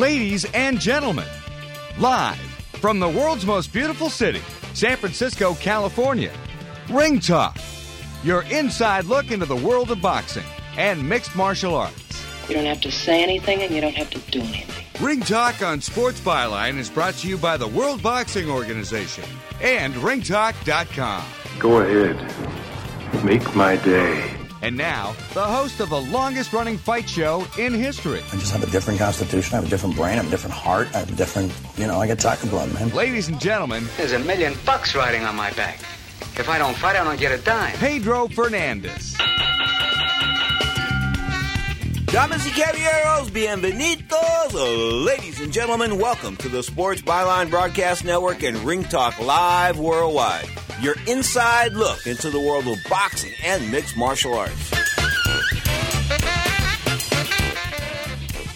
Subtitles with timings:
[0.00, 1.28] Ladies and gentlemen,
[1.98, 2.38] live
[2.80, 4.40] from the world's most beautiful city,
[4.72, 6.32] San Francisco, California,
[6.88, 7.58] Ring Talk,
[8.24, 10.46] your inside look into the world of boxing
[10.78, 12.24] and mixed martial arts.
[12.48, 14.86] You don't have to say anything and you don't have to do anything.
[15.04, 19.24] Ring Talk on Sports Byline is brought to you by the World Boxing Organization
[19.60, 21.24] and ringtalk.com.
[21.58, 23.22] Go ahead.
[23.22, 24.39] Make my day.
[24.62, 28.20] And now, the host of the longest running fight show in history.
[28.30, 29.54] I just have a different constitution.
[29.54, 30.12] I have a different brain.
[30.12, 30.88] I have a different heart.
[30.94, 32.90] I have a different, you know, I get tiger blood, man.
[32.90, 35.80] Ladies and gentlemen, there's a million bucks riding on my back.
[36.36, 37.74] If I don't fight, I don't get a dime.
[37.76, 39.16] Pedro Fernandez.
[42.12, 44.52] Damas y caballeros, bienvenidos.
[44.52, 49.78] Oh, ladies and gentlemen, welcome to the Sports Byline Broadcast Network and Ring Talk Live
[49.78, 50.48] Worldwide.
[50.82, 54.70] Your inside look into the world of boxing and mixed martial arts.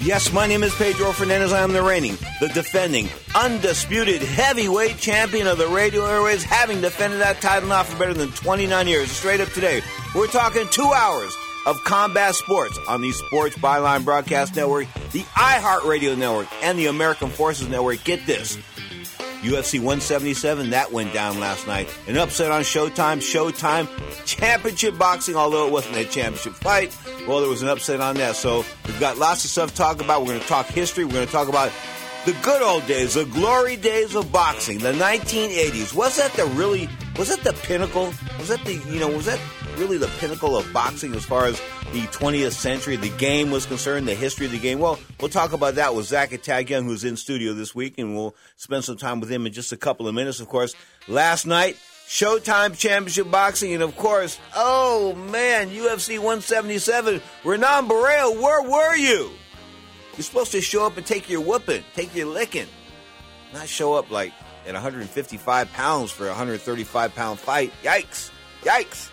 [0.00, 1.52] Yes, my name is Pedro Fernandez.
[1.52, 7.20] I am the reigning, the defending, undisputed heavyweight champion of the radio airways, having defended
[7.20, 9.11] that title now for better than 29 years.
[9.11, 9.83] Straight up today,
[10.14, 11.34] we're talking two hours
[11.66, 17.28] of combat sports on the Sports Byline Broadcast Network, the iHeartRadio Network, and the American
[17.31, 18.05] Forces Network.
[18.05, 18.59] Get this.
[19.45, 21.89] UFC 177, that went down last night.
[22.09, 23.19] An upset on Showtime.
[23.19, 23.87] Showtime
[24.25, 26.97] Championship Boxing, although it wasn't a championship fight.
[27.28, 28.37] Well, there was an upset on that.
[28.37, 30.22] So we've got lots of stuff to talk about.
[30.22, 31.05] We're going to talk history.
[31.05, 31.70] We're going to talk about
[32.25, 35.94] the good old days, the glory days of boxing, the 1980s.
[35.94, 38.14] Was that the really, was that the pinnacle?
[38.39, 39.39] Was that the, you know, was that
[39.77, 41.61] really the pinnacle of boxing as far as
[41.92, 44.78] the 20th century, the game was concerned, the history of the game.
[44.78, 46.31] Well, we'll talk about that with Zach
[46.69, 49.72] Young, who's in studio this week, and we'll spend some time with him in just
[49.72, 50.41] a couple of minutes.
[50.41, 50.75] Of course,
[51.09, 51.77] last night,
[52.09, 59.31] Showtime Championship Boxing, and of course, oh man, UFC 177, Renan Barão, where were you?
[60.16, 62.68] You're supposed to show up and take your whooping, take your licking,
[63.52, 64.32] not show up like
[64.66, 67.72] at 155 pounds for a 135 pound fight.
[67.82, 68.30] Yikes!
[68.62, 69.10] Yikes!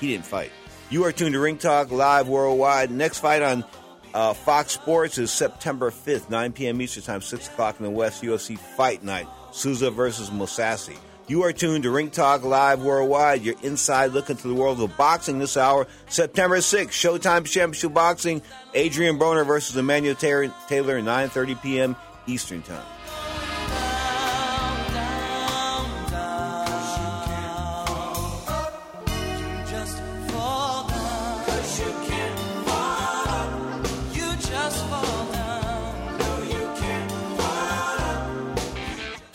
[0.00, 0.50] He didn't fight.
[0.90, 2.90] You are tuned to Ring Talk Live Worldwide.
[2.90, 3.64] Next fight on
[4.12, 6.80] uh, Fox Sports is September 5th, 9 p.m.
[6.82, 10.96] Eastern Time, 6 o'clock in the West, UFC Fight Night, Souza versus Mousasi.
[11.26, 14.94] You are tuned to Ring Talk Live Worldwide, your inside look into the world of
[14.98, 15.86] boxing this hour.
[16.06, 18.42] September 6th, Showtime Championship Boxing,
[18.74, 21.96] Adrian Broner versus Emmanuel Taylor, 9.30 p.m.
[22.26, 22.84] Eastern Time.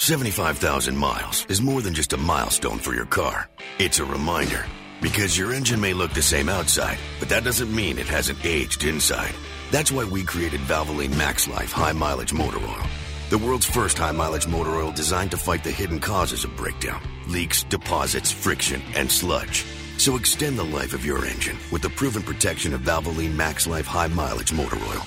[0.09, 3.47] 75,000 miles is more than just a milestone for your car.
[3.77, 4.65] It's a reminder.
[5.03, 8.85] Because your engine may look the same outside, but that doesn't mean it hasn't aged
[8.85, 9.35] inside.
[9.69, 12.87] That's why we created Valvoline Max Life High Mileage Motor Oil.
[13.29, 17.03] The world's first high mileage motor oil designed to fight the hidden causes of breakdown
[17.27, 19.63] leaks, deposits, friction, and sludge.
[19.99, 23.85] So extend the life of your engine with the proven protection of Valvoline Max Life
[23.85, 25.05] High Mileage Motor Oil.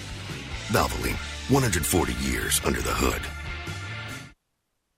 [0.70, 1.18] Valvoline,
[1.50, 3.31] 140 years under the hood.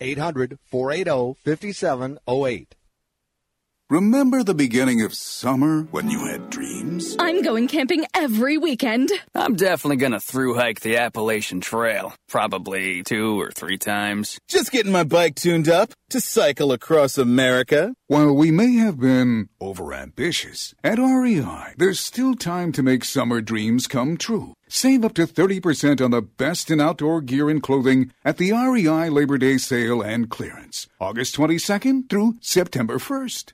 [0.00, 2.74] 800 480 5708.
[3.90, 7.16] Remember the beginning of summer when you had dreams?
[7.18, 9.08] I'm going camping every weekend.
[9.34, 12.14] I'm definitely gonna through hike the Appalachian Trail.
[12.28, 14.38] Probably two or three times.
[14.46, 17.94] Just getting my bike tuned up to cycle across America.
[18.08, 23.86] While we may have been overambitious, at REI, there's still time to make summer dreams
[23.86, 24.52] come true.
[24.68, 29.08] Save up to 30% on the best in outdoor gear and clothing at the REI
[29.08, 33.52] Labor Day sale and clearance, August 22nd through September 1st.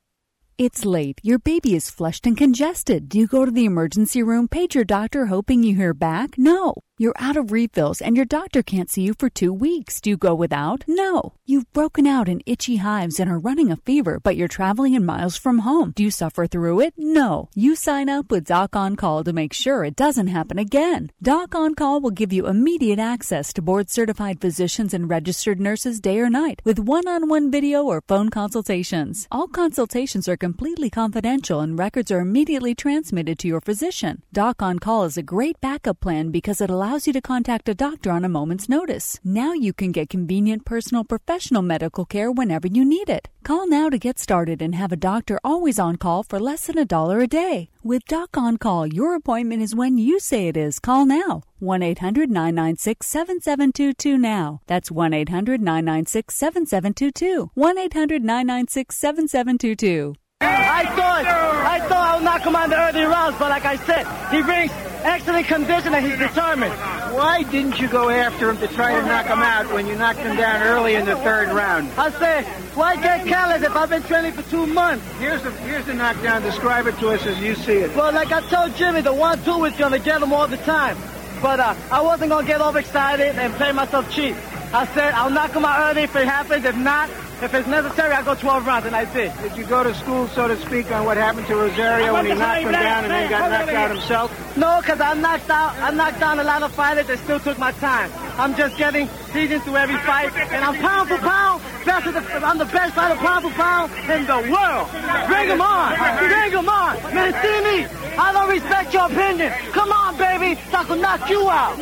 [0.58, 1.20] It's late.
[1.22, 3.08] Your baby is flushed and congested.
[3.08, 6.36] Do you go to the emergency room, page your doctor hoping you hear back?
[6.36, 6.74] No.
[6.96, 10.00] You're out of refills and your doctor can't see you for two weeks.
[10.00, 10.84] Do you go without?
[10.86, 11.34] No.
[11.44, 15.04] You've broken out in itchy hives and are running a fever, but you're traveling in
[15.04, 15.90] miles from home.
[15.96, 16.94] Do you suffer through it?
[16.96, 17.48] No.
[17.52, 21.10] You sign up with Doc On Call to make sure it doesn't happen again.
[21.20, 25.98] Doc On Call will give you immediate access to board certified physicians and registered nurses
[25.98, 29.26] day or night with one on one video or phone consultations.
[29.32, 34.22] All consultations are completely confidential and records are immediately transmitted to your physician.
[34.32, 37.66] Doc On Call is a great backup plan because it allows allows you to contact
[37.66, 39.18] a doctor on a moment's notice.
[39.24, 43.28] Now you can get convenient personal professional medical care whenever you need it.
[43.42, 46.76] Call now to get started and have a doctor always on call for less than
[46.76, 47.70] a dollar a day.
[47.82, 50.78] With Doc on Call, your appointment is when you say it is.
[50.78, 51.42] Call now.
[51.58, 54.60] 1 800 996 7722 now.
[54.66, 57.50] That's 1 800 996 7722.
[57.54, 60.14] 1 800 996 7722.
[60.42, 63.76] I thought I thought I would knock him on the early rounds, but like I
[63.76, 66.72] said, he brings excellent condition and he's determined.
[67.14, 70.20] Why didn't you go after him to try to knock him out when you knocked
[70.20, 71.90] him down early in the third round?
[71.96, 72.42] I say,
[72.74, 75.04] why get careless if I've been training for two months?
[75.18, 76.42] Here's the here's the knockdown.
[76.42, 77.94] Describe it to us as you see it.
[77.94, 80.96] Well, like I told Jimmy, the one-two is gonna get him all the time.
[81.40, 84.34] But uh, I wasn't gonna get overexcited and play myself cheap.
[84.72, 86.64] I said I'll knock him out early if it happens.
[86.64, 87.08] If not,
[87.42, 89.32] if it's necessary, I'll go 12 rounds, and I did.
[89.42, 92.34] Did you go to school, so to speak, on what happened to Rosario when he
[92.34, 94.56] knocked him down and then got knocked out himself?
[94.56, 97.58] No, because I knocked out, I knocked down a lot of fighters that still took
[97.58, 98.10] my time.
[98.38, 102.20] I'm just getting seasoned through every fight, and I'm pound for pound, best of the,
[102.46, 104.88] I'm the best fighter pound for pound in the world.
[105.28, 107.32] Bring him on, bring him on, man.
[107.42, 108.04] See me?
[108.16, 109.52] I don't respect your opinion.
[109.72, 111.78] Come on, baby, so I can knock you out.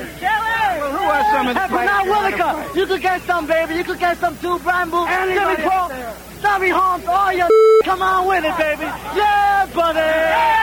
[1.33, 3.75] Well, who are some of the Hey, Bernard Williker, you could get some, baby.
[3.75, 5.91] You could get some too, Brian Boo, Jimmy Paul,
[6.41, 7.49] Tommy Holmes, all your
[7.85, 8.83] come on with it, baby.
[8.83, 10.63] Yeah, buddy.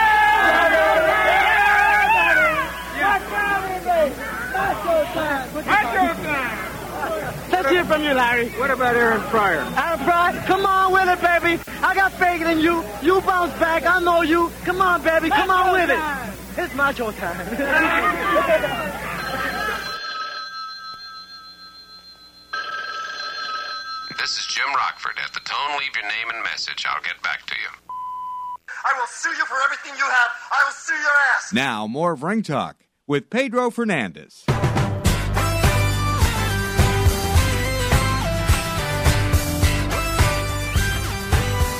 [7.50, 8.48] Let's hear from you, Larry.
[8.50, 9.60] What about Aaron Pryor?
[9.76, 11.62] Aaron Pryor, come on with it, baby.
[11.82, 12.84] I got faith in you.
[13.02, 13.84] You bounce back.
[13.86, 14.50] I know you.
[14.64, 15.28] Come on, baby.
[15.30, 16.62] Come on with it.
[16.62, 19.06] It's macho time.
[25.10, 25.24] Jim Rockford.
[25.24, 26.84] At the tone, leave your name and message.
[26.88, 27.68] I'll get back to you.
[28.68, 30.28] I will sue you for everything you have.
[30.52, 31.52] I will sue your ass.
[31.52, 32.76] Now, more of Ring Talk
[33.06, 34.44] with Pedro Fernandez.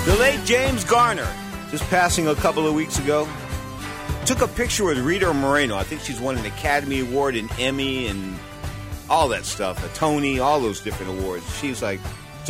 [0.06, 1.28] The late James Garner,
[1.70, 3.28] just passing a couple of weeks ago,
[4.26, 5.76] took a picture with Rita Moreno.
[5.76, 8.36] I think she's won an Academy Award, an Emmy, and
[9.08, 11.44] all that stuff, a Tony, all those different awards.
[11.58, 12.00] She's like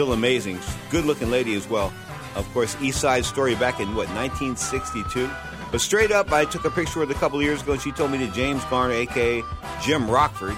[0.01, 0.59] still amazing,
[0.89, 1.93] good looking lady as well.
[2.35, 5.29] Of course, East Side Story back in what 1962.
[5.71, 8.11] But straight up, I took a picture with a couple years ago, and she told
[8.11, 9.43] me that James Garner, aka
[9.83, 10.57] Jim Rockford,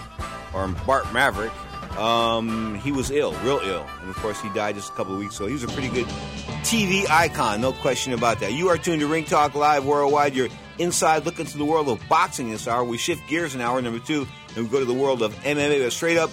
[0.55, 1.50] or Bart Maverick,
[1.99, 5.19] um, he was ill, real ill, and of course he died just a couple of
[5.19, 5.49] weeks ago.
[5.49, 6.06] He was a pretty good
[6.62, 8.53] TV icon, no question about that.
[8.53, 10.37] You are tuned to Ring Talk Live Worldwide.
[10.37, 12.85] You're inside look into the world of boxing this hour.
[12.85, 14.25] We shift gears in hour number two,
[14.55, 15.83] and we go to the world of MMA.
[15.83, 16.31] But straight up,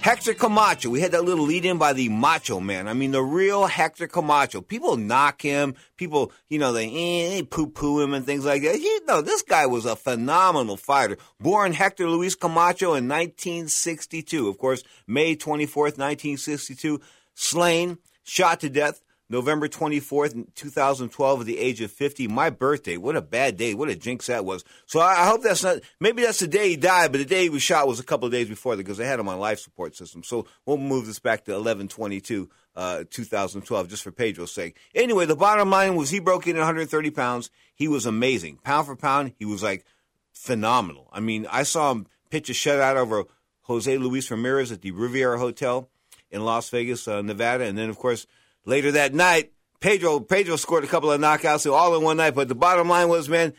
[0.00, 0.90] Hector Camacho.
[0.90, 2.86] We had that little lead in by the Macho Man.
[2.86, 4.60] I mean, the real Hector Camacho.
[4.60, 5.74] People knock him.
[5.96, 8.80] People, you know, they, eh, they poo poo him and things like that.
[8.80, 11.16] You know, this guy was a phenomenal fighter.
[11.40, 14.48] Born Hector Luis Camacho in 1962.
[14.48, 17.00] Of course, May 24th, 1962.
[17.34, 19.02] Slain, shot to death.
[19.28, 22.28] November 24th, 2012, at the age of 50.
[22.28, 22.96] My birthday.
[22.96, 23.74] What a bad day.
[23.74, 24.64] What a jinx that was.
[24.86, 27.48] So I, hope that's not, maybe that's the day he died, but the day he
[27.48, 29.58] was shot was a couple of days before that because they had him on life
[29.58, 30.22] support system.
[30.22, 34.76] So we'll move this back to 1122, uh, 2012, just for Pedro's sake.
[34.94, 37.50] Anyway, the bottom line was he broke in at 130 pounds.
[37.74, 38.58] He was amazing.
[38.62, 39.84] Pound for pound, he was like
[40.32, 41.08] phenomenal.
[41.12, 43.24] I mean, I saw him pitch a shutout over
[43.62, 45.88] Jose Luis Ramirez at the Riviera Hotel
[46.30, 47.64] in Las Vegas, uh, Nevada.
[47.64, 48.26] And then, of course,
[48.66, 52.34] later that night, Pedro Pedro scored a couple of knockouts all in one night.
[52.34, 53.54] But the bottom line was, man,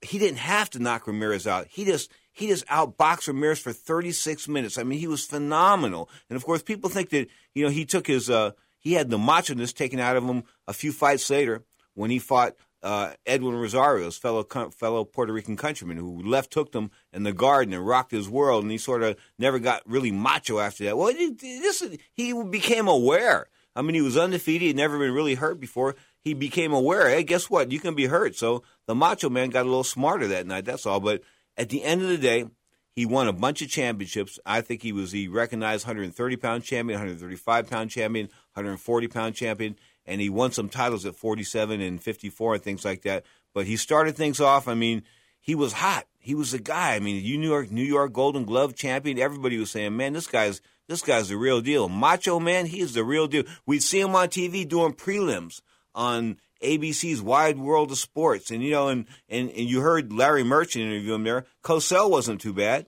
[0.00, 1.66] he didn't have to knock Ramirez out.
[1.68, 4.78] He just he just outboxed Ramirez for 36 minutes.
[4.78, 6.08] I mean, he was phenomenal.
[6.30, 9.18] And of course, people think that you know he took his uh, he had the
[9.18, 14.04] macho-ness taken out of him a few fights later when he fought uh, Edwin Rosario,
[14.04, 18.12] his fellow fellow Puerto Rican countryman, who left hooked him in the garden and rocked
[18.12, 20.96] his world, and he sort of never got really macho after that.
[20.96, 23.48] Well, he, this he became aware.
[23.76, 24.62] I mean, he was undefeated.
[24.62, 25.94] He'd never been really hurt before.
[26.20, 27.08] He became aware.
[27.08, 27.70] Hey, guess what?
[27.70, 28.34] You can be hurt.
[28.34, 30.64] So the Macho Man got a little smarter that night.
[30.64, 30.98] That's all.
[30.98, 31.22] But
[31.56, 32.46] at the end of the day,
[32.96, 34.40] he won a bunch of championships.
[34.46, 39.76] I think he was the recognized 130 pound champion, 135 pound champion, 140 pound champion,
[40.06, 43.24] and he won some titles at 47 and 54 and things like that.
[43.52, 44.66] But he started things off.
[44.66, 45.02] I mean,
[45.38, 46.06] he was hot.
[46.18, 46.94] He was the guy.
[46.94, 49.18] I mean, New York, New York Golden Glove champion.
[49.18, 53.04] Everybody was saying, "Man, this guy's this guy's the real deal." Macho Man, he's the
[53.04, 53.44] real deal.
[53.66, 55.60] We'd see him on TV doing prelims
[55.94, 60.44] on ABC's Wide World of Sports, and you know, and and, and you heard Larry
[60.44, 61.46] Merchant interview him there.
[61.62, 62.86] Cosell wasn't too bad.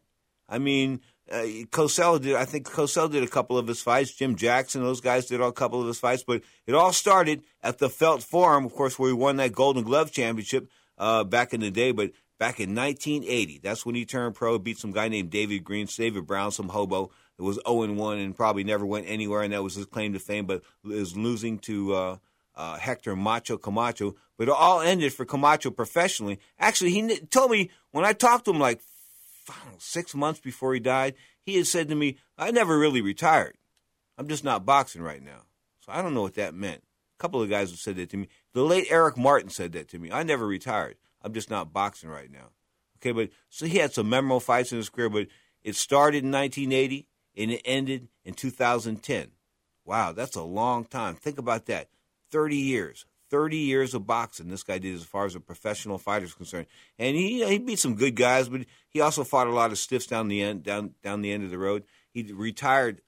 [0.49, 1.01] I mean,
[1.31, 2.35] uh, Cosell did.
[2.35, 4.15] I think Cosell did a couple of his fights.
[4.15, 6.25] Jim Jackson, those guys did a couple of his fights.
[6.27, 9.83] But it all started at the Felt Forum, of course, where he won that Golden
[9.85, 11.93] Glove championship uh, back in the day.
[11.93, 14.59] But back in 1980, that's when he turned pro.
[14.59, 18.37] Beat some guy named David Green, David Brown, some hobo that was 0 1 and
[18.37, 20.47] probably never went anywhere, and that was his claim to fame.
[20.47, 21.95] But is losing to.
[21.95, 22.17] Uh,
[22.59, 26.41] uh, Hector Macho Camacho, but it all ended for Camacho professionally.
[26.59, 28.81] Actually, he told me when I talked to him like
[29.79, 33.57] six months before he died, he had said to me, I never really retired.
[34.19, 35.43] I'm just not boxing right now.
[35.81, 36.83] So I don't know what that meant.
[37.19, 38.29] A couple of guys have said that to me.
[38.53, 40.11] The late Eric Martin said that to me.
[40.11, 40.97] I never retired.
[41.23, 42.51] I'm just not boxing right now.
[42.99, 45.29] Okay, but so he had some memorable fights in his career, but
[45.63, 47.07] it started in 1980
[47.37, 49.29] and it ended in 2010.
[49.85, 51.15] Wow, that's a long time.
[51.15, 51.89] Think about that.
[52.31, 53.07] 30 years.
[53.31, 56.67] 30 years of boxing this guy did as far as a professional fighter is concerned.
[56.99, 60.07] And he he beat some good guys, but he also fought a lot of stiffs
[60.07, 61.85] down the end down down the end of the road.
[62.11, 63.03] He retired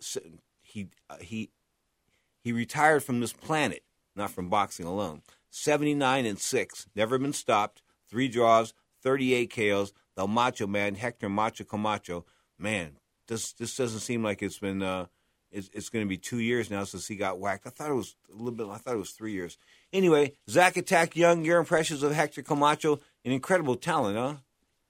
[0.62, 1.50] he uh, he
[2.43, 3.83] he retired from this planet,
[4.14, 5.23] not from boxing alone.
[5.50, 9.93] 79 and 6, never been stopped, 3 draws, 38 KOs.
[10.17, 12.26] The Macho Man, Hector Macho Camacho.
[12.59, 15.07] Man, this this doesn't seem like it's been uh,
[15.50, 17.67] it's, it's going to be two years now since he got whacked.
[17.67, 18.69] I thought it was a little bit.
[18.69, 19.57] I thought it was three years.
[19.93, 24.35] Anyway, Zach Attack Young, your impressions of Hector Camacho, an incredible talent, huh?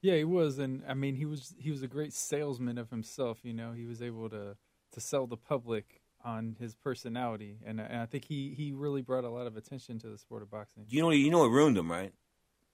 [0.03, 3.39] Yeah, he was, and I mean, he was he was a great salesman of himself.
[3.43, 4.57] You know, he was able to
[4.93, 9.25] to sell the public on his personality, and, and I think he he really brought
[9.25, 10.87] a lot of attention to the sport of boxing.
[10.89, 12.13] You know, you know what ruined him, right?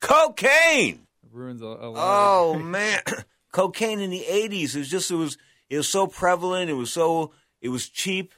[0.07, 1.95] Cocaine it ruins a, a lot.
[1.97, 3.01] Oh man,
[3.53, 4.75] cocaine in the '80s.
[4.75, 5.37] It was just it was
[5.69, 6.71] it was so prevalent.
[6.71, 8.33] It was so it was cheap.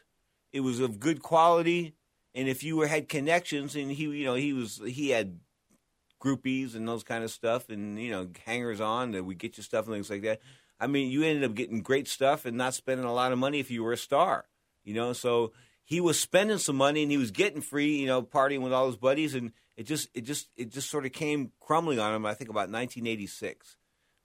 [0.52, 1.94] It was of good quality.
[2.34, 5.40] And if you were, had connections, and he, you know, he was, he had
[6.22, 9.62] groupies and those kind of stuff, and you know, hangers on that would get you
[9.62, 10.40] stuff and things like that.
[10.80, 13.58] I mean, you ended up getting great stuff and not spending a lot of money
[13.58, 14.44] if you were a star,
[14.84, 15.12] you know.
[15.12, 15.52] So
[15.84, 18.86] he was spending some money and he was getting free, you know, partying with all
[18.86, 22.26] his buddies, and it just, it just, it just sort of came crumbling on him.
[22.26, 23.76] I think about 1986.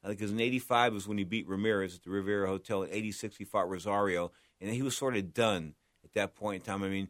[0.06, 2.84] Because in '85 was when he beat Ramirez at the Riviera Hotel.
[2.84, 6.66] In '86 he fought Rosario, and he was sort of done at that point in
[6.66, 6.84] time.
[6.84, 7.08] I mean,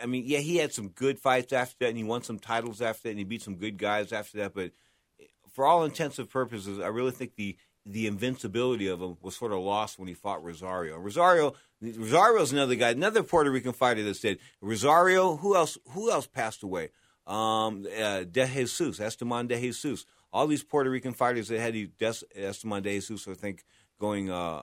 [0.00, 2.80] I mean, yeah, he had some good fights after that, and he won some titles
[2.80, 4.54] after that, and he beat some good guys after that.
[4.54, 4.70] But
[5.52, 9.52] for all intents and purposes, I really think the the invincibility of him was sort
[9.52, 10.98] of lost when he fought Rosario.
[10.98, 15.36] Rosario, Rosario's another guy, another Puerto Rican fighter that said Rosario.
[15.36, 15.76] Who else?
[15.90, 16.90] Who else passed away?
[17.28, 20.06] Um, uh, De Jesus, Esteban De Jesus.
[20.32, 21.74] All these Puerto Rican fighters that had
[22.34, 23.64] Esteban De Jesus, I think,
[24.00, 24.62] going uh,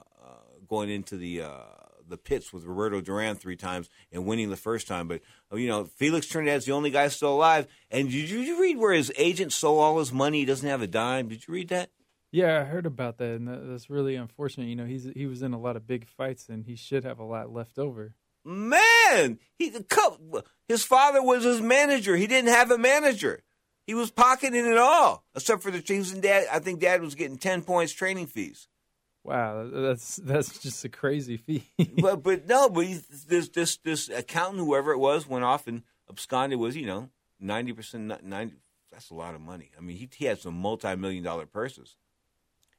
[0.68, 1.62] going into the uh,
[2.08, 5.08] the pits with Roberto Duran three times and winning the first time.
[5.08, 7.66] But uh, you know, Felix Trinidad's the only guy still alive.
[7.90, 10.40] And did you, did you read where his agent stole all his money?
[10.40, 11.28] He doesn't have a dime.
[11.28, 11.90] Did you read that?
[12.32, 14.66] Yeah, I heard about that, and that's really unfortunate.
[14.66, 17.18] You know, he's he was in a lot of big fights, and he should have
[17.18, 18.14] a lot left over.
[18.46, 19.74] Man, he
[20.68, 22.16] his father was his manager.
[22.16, 23.42] He didn't have a manager.
[23.88, 26.46] He was pocketing it all, except for the things and dad.
[26.52, 28.68] I think dad was getting ten points training fees.
[29.24, 31.64] Wow, that's that's just a crazy fee.
[32.00, 35.82] but but no, but he, this this this accountant, whoever it was, went off and
[36.08, 36.60] absconded.
[36.60, 37.10] Was you know
[37.40, 38.54] ninety percent ninety.
[38.92, 39.72] That's a lot of money.
[39.76, 41.96] I mean, he he had some multi million dollar purses.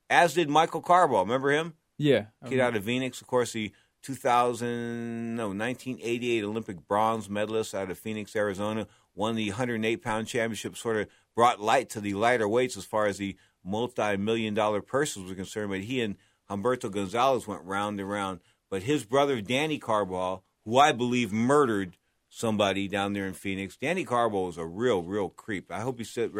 [0.10, 1.24] As did Michael Carbajal.
[1.24, 1.74] Remember him?
[1.98, 3.20] Yeah, kid um, out of Phoenix.
[3.20, 3.74] Of course, the
[4.04, 8.88] 2000 no 1988 Olympic bronze medalist out of Phoenix, Arizona.
[9.16, 10.78] Won the 108 pound championship.
[10.78, 14.82] Sort of brought light to the lighter weights as far as the multi million dollar
[14.82, 15.70] purses were concerned.
[15.70, 16.16] But he and
[16.50, 18.40] Humberto Gonzalez went round and round.
[18.70, 21.98] But his brother, Danny Carbajal, who I believe murdered
[22.30, 25.72] somebody down there in Phoenix, Danny Carbajal is a real, real creep.
[25.72, 26.32] I hope he sit,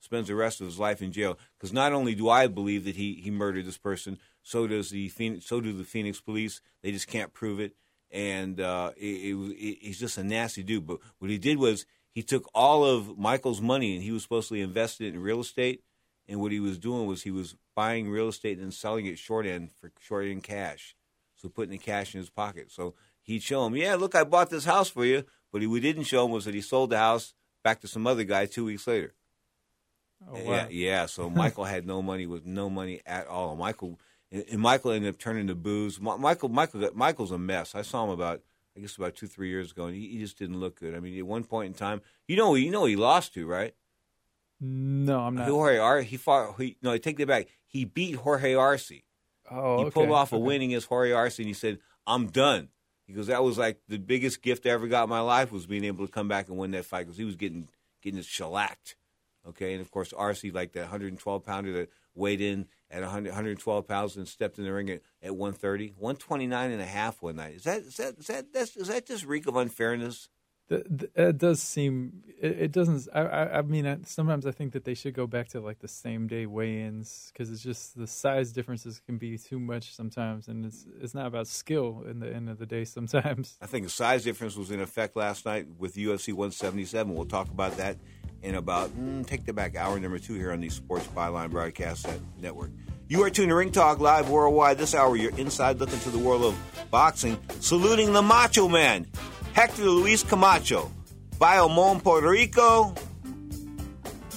[0.00, 2.96] spends the rest of his life in jail because not only do I believe that
[2.96, 6.60] he, he murdered this person, so does the Phoenix, so do the Phoenix police.
[6.82, 7.74] They just can't prove it,
[8.10, 10.86] and uh, it, it, he's just a nasty dude.
[10.86, 14.48] But what he did was he took all of Michael's money and he was supposed
[14.48, 15.82] to invest it in real estate
[16.30, 19.46] and what he was doing was he was buying real estate and selling it short
[19.46, 20.94] end for short end cash.
[21.34, 22.70] So putting the cash in his pocket.
[22.70, 25.24] So he'd show him, yeah, look, I bought this house for you.
[25.52, 27.34] But what he didn't show him was that he sold the house
[27.64, 29.14] back to some other guy two weeks later.
[30.28, 30.40] Oh, wow.
[30.40, 31.06] Yeah, yeah.
[31.06, 33.56] So Michael had no money with no money at all.
[33.56, 33.98] Michael
[34.30, 36.00] and Michael ended up turning to booze.
[36.00, 37.74] Michael, Michael, Michael's a mess.
[37.74, 38.42] I saw him about,
[38.76, 40.94] I guess, about two, three years ago, and he, he just didn't look good.
[40.94, 43.74] I mean, at one point in time, you know, you know, he lost to right.
[44.60, 45.48] No, I'm not.
[45.48, 46.60] Jorge Arce, he fought.
[46.60, 47.48] He, no, I take that back.
[47.66, 48.92] He beat Jorge Arce.
[49.50, 50.44] Oh, he okay, pulled off a okay.
[50.44, 52.68] win against Jorge Arce, and he said, "I'm done."
[53.14, 55.84] Goes, "That was like the biggest gift I ever got in my life was being
[55.84, 57.68] able to come back and win that fight because he was getting
[58.02, 58.96] getting shellacked."
[59.46, 63.88] Okay, and of course Arce like that 112 pounder that weighed in at 100, 112
[63.88, 67.54] pounds and stepped in the ring at, at 130, 129 and a half one night.
[67.54, 70.28] Is that is that is that that's, is that just reek of unfairness?
[70.70, 72.22] It does seem.
[72.40, 73.08] It, doesn't.
[73.12, 73.58] I, I.
[73.58, 76.28] I mean, I, sometimes I think that they should go back to like the same
[76.28, 80.86] day weigh-ins because it's just the size differences can be too much sometimes, and it's
[81.00, 82.84] it's not about skill in the end of the day.
[82.84, 83.58] Sometimes.
[83.60, 87.14] I think the size difference was in effect last night with UFC 177.
[87.14, 87.96] We'll talk about that
[88.42, 92.06] in about, mm, take that back, hour number two here on the Sports Byline Broadcast
[92.40, 92.70] Network.
[93.08, 94.78] You are tuned to Ring Talk Live worldwide.
[94.78, 99.06] This hour, you're inside looking to the world of boxing, saluting the Macho Man,
[99.52, 100.90] Hector Luis Camacho,
[101.38, 102.94] Bayamon, Puerto Rico,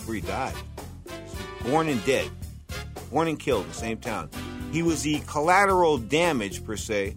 [0.05, 0.55] where he died.
[1.65, 2.29] Born and dead.
[3.11, 4.29] Born and killed in the same town.
[4.71, 7.15] He was the collateral damage, per se,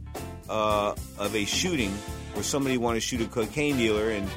[0.49, 1.91] uh, of a shooting
[2.35, 4.29] where somebody wanted to shoot a cocaine dealer, and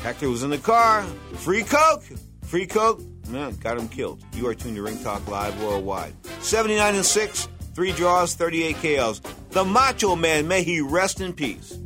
[0.00, 1.02] Hector was in the car.
[1.34, 2.04] Free coke!
[2.44, 3.02] Free coke!
[3.28, 4.24] Man, got him killed.
[4.32, 6.14] You are tuned to Ring Talk Live worldwide.
[6.40, 9.20] 79 and 6, three draws, 38 KOs.
[9.50, 11.78] The Macho Man, may he rest in peace.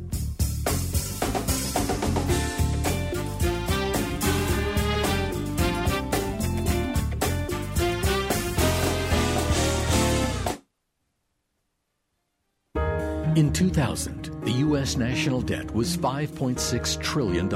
[13.35, 14.95] In 2000, the U.S.
[14.95, 17.51] national debt was $5.6 trillion,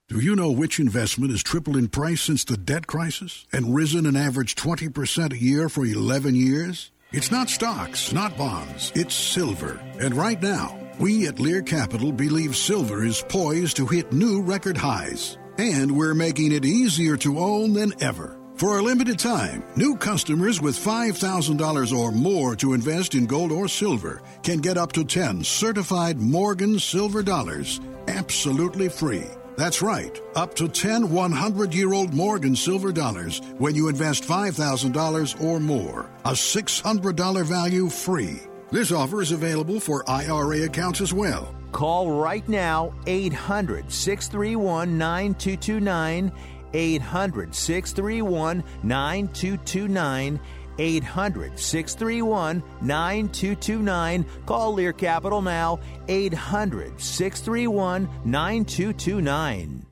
[0.09, 4.05] Do you know which investment has tripled in price since the debt crisis and risen
[4.05, 6.91] an average 20% a year for 11 years?
[7.11, 9.81] It's not stocks, not bonds, it's silver.
[9.99, 14.77] And right now, we at Lear Capital believe silver is poised to hit new record
[14.77, 15.37] highs.
[15.57, 18.39] And we're making it easier to own than ever.
[18.55, 23.67] For a limited time, new customers with $5,000 or more to invest in gold or
[23.67, 29.25] silver can get up to 10 certified Morgan silver dollars absolutely free.
[29.55, 35.41] That's right, up to 10 100 year old Morgan silver dollars when you invest $5,000
[35.43, 36.09] or more.
[36.25, 38.39] A $600 value free.
[38.73, 41.53] This offer is available for IRA accounts as well.
[41.71, 46.31] Call right now 800 631 9229.
[46.73, 50.39] 800 631 9229.
[50.79, 54.25] 800 631 9229.
[54.47, 55.79] Call Lear Capital now.
[56.07, 59.85] 800 631 9229.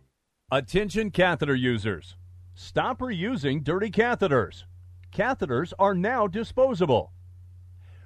[0.49, 2.15] Attention catheter users.
[2.55, 4.63] Stop reusing dirty catheters.
[5.13, 7.11] Catheters are now disposable.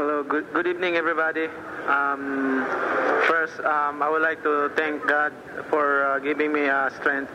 [0.00, 1.44] Hello, good, good evening, everybody.
[1.86, 2.64] Um,
[3.28, 5.30] first, um, I would like to thank God
[5.68, 7.30] for uh, giving me uh, strength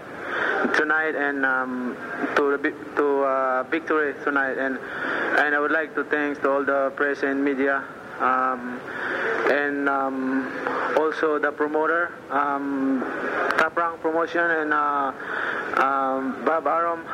[0.74, 1.96] tonight and um,
[2.36, 2.58] to
[2.98, 4.58] to uh, victory tonight.
[4.58, 4.80] And
[5.38, 7.86] and I would like to thank to all the press and media
[8.20, 8.82] um,
[9.52, 10.50] and um,
[10.98, 13.06] also the promoter, um,
[13.60, 15.14] Top Rank Promotion, and uh,
[15.78, 17.06] um, Bob Arum.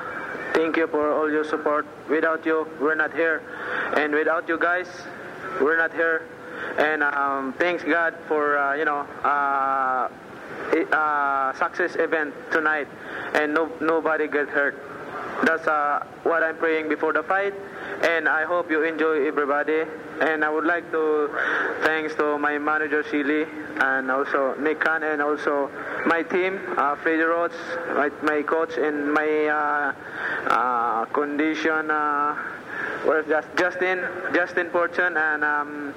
[0.54, 1.86] Thank you for all your support.
[2.10, 3.44] Without you, we're not here,
[3.98, 4.88] and without you guys,
[5.60, 6.28] we're not here.
[6.78, 10.10] And um, thanks God for uh, you know uh,
[10.92, 12.88] uh, success event tonight,
[13.34, 14.76] and no, nobody get hurt.
[15.44, 17.54] That's uh, what I'm praying before the fight,
[18.04, 19.84] and I hope you enjoy everybody.
[20.22, 21.30] And I would like to
[21.82, 23.48] thanks to my manager Shili
[23.82, 25.72] and also Nick Khan and also
[26.06, 27.54] my team, uh, Freddie Roach,
[27.96, 29.94] my, my coach and my uh,
[30.48, 31.90] uh, condition.
[33.06, 35.94] Well, just Justin, Justin Fortune, and um,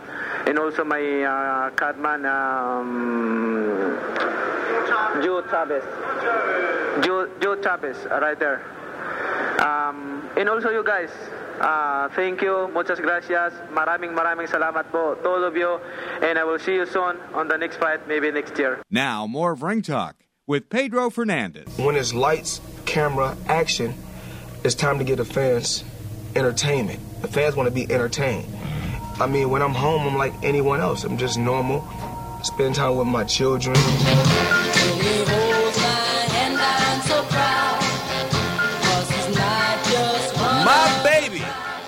[0.46, 3.98] and also my uh, cutman, um,
[5.22, 5.84] Joe Chavez,
[7.04, 8.64] Joe, Joe Chavez, uh, right there.
[9.60, 11.10] Um, and also you guys,
[11.60, 15.78] uh, thank you, muchas gracias, maraming maraming salamat po to all of you,
[16.22, 18.80] and I will see you soon on the next fight, maybe next year.
[18.90, 21.68] Now, more of Ring Talk with Pedro Fernandez.
[21.76, 23.92] When it's lights, camera, action,
[24.64, 25.84] it's time to get the fans
[26.36, 27.00] entertainment.
[27.22, 28.46] The fans want to be entertained.
[29.20, 31.04] I mean, when I'm home, I'm like anyone else.
[31.04, 31.86] I'm just normal.
[32.42, 33.74] Spend time with my children.
[40.64, 41.38] My baby,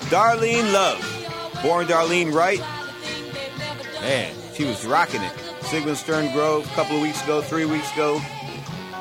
[0.09, 1.61] Darlene Love.
[1.61, 2.59] Born Darlene Wright.
[4.01, 5.33] Man, she was rocking it.
[5.63, 8.21] Sigmund Stern Grove a couple of weeks ago, three weeks ago.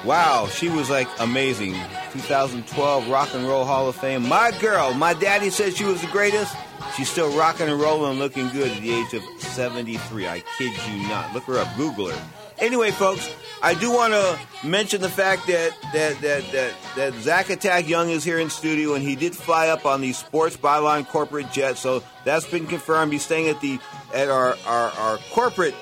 [0.05, 1.75] Wow, she was like amazing.
[2.21, 4.29] 2012 Rock and Roll Hall of Fame.
[4.29, 6.55] My girl, my daddy said she was the greatest.
[6.97, 10.29] She's still rocking and rolling looking good at the age of 73.
[10.29, 11.35] I kid you not.
[11.35, 12.23] Look her up, Google her.
[12.59, 13.31] Anyway, folks,
[13.63, 18.09] I do want to mention the fact that that that that, that Zach Attack Young
[18.09, 21.77] is here in studio, and he did fly up on the Sports Byline corporate jet.
[21.77, 23.13] So that's been confirmed.
[23.13, 23.79] He's staying at the
[24.15, 25.75] at our our, our corporate,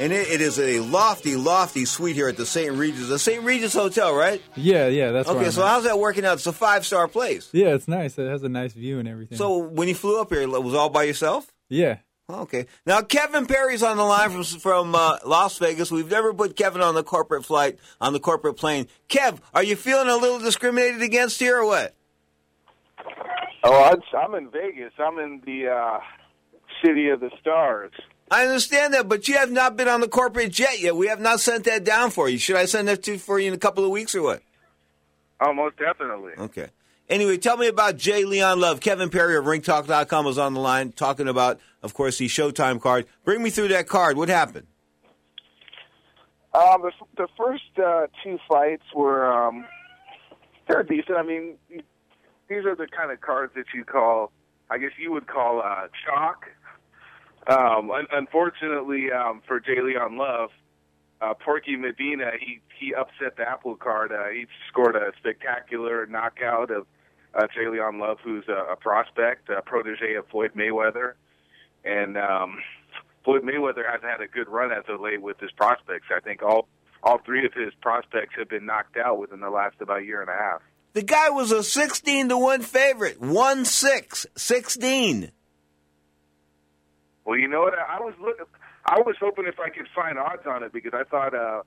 [0.00, 2.72] and it, it is a lofty, lofty suite here at the St.
[2.72, 3.42] Regis, the St.
[3.42, 4.42] Regis Hotel, right?
[4.56, 5.46] Yeah, yeah, that's where okay.
[5.46, 5.68] I'm So at.
[5.68, 6.34] how's that working out?
[6.34, 7.48] It's a five star place.
[7.52, 8.18] Yeah, it's nice.
[8.18, 9.38] It has a nice view and everything.
[9.38, 11.52] So when you flew up here, it was all by yourself?
[11.68, 11.98] yeah,
[12.30, 12.66] Okay.
[12.86, 15.90] Now Kevin Perry's on the line from from uh, Las Vegas.
[15.90, 18.86] We've never put Kevin on the corporate flight on the corporate plane.
[19.08, 21.94] Kev, are you feeling a little discriminated against here or what?
[23.64, 24.92] Oh, I'm- I'm in Vegas.
[24.98, 25.98] I'm in the uh,
[26.84, 27.92] city of the stars.
[28.32, 30.96] I understand that, but you have not been on the corporate jet yet.
[30.96, 32.38] We have not sent that down for you.
[32.38, 34.42] Should I send that to for you in a couple of weeks or what?
[35.42, 36.32] Oh, most definitely.
[36.38, 36.68] Okay.
[37.10, 38.80] Anyway, tell me about J'Leon Love.
[38.80, 43.04] Kevin Perry of RingTalk.com was on the line talking about, of course, the Showtime card.
[43.22, 44.16] Bring me through that card.
[44.16, 44.66] What happened?
[46.54, 49.66] Um, the, the first uh, two fights were um,
[50.68, 51.18] they're decent.
[51.18, 51.58] I mean,
[52.48, 54.32] these are the kind of cards that you call,
[54.70, 56.46] I guess you would call uh, chalk.
[57.46, 60.50] Um, un- unfortunately, um, for J'Leon Love,
[61.20, 64.12] uh, Porky Medina, he he upset the apple card.
[64.12, 66.86] Uh, he scored a spectacular knockout of
[67.34, 71.14] uh, J'Leon Love, who's a, a prospect, a protege of Floyd Mayweather,
[71.84, 72.58] and um,
[73.24, 76.06] Floyd Mayweather hasn't had a good run as of late with his prospects.
[76.14, 76.68] I think all
[77.02, 80.20] all three of his prospects have been knocked out within the last about a year
[80.20, 80.62] and a half.
[80.92, 83.20] The guy was a 16 to 1 favorite.
[83.20, 84.26] 1 6.
[84.36, 85.32] 16.
[87.24, 87.74] Well, you know what?
[87.78, 88.46] I was looking.
[88.86, 91.62] I was hoping if I could find odds on it because I thought, uh,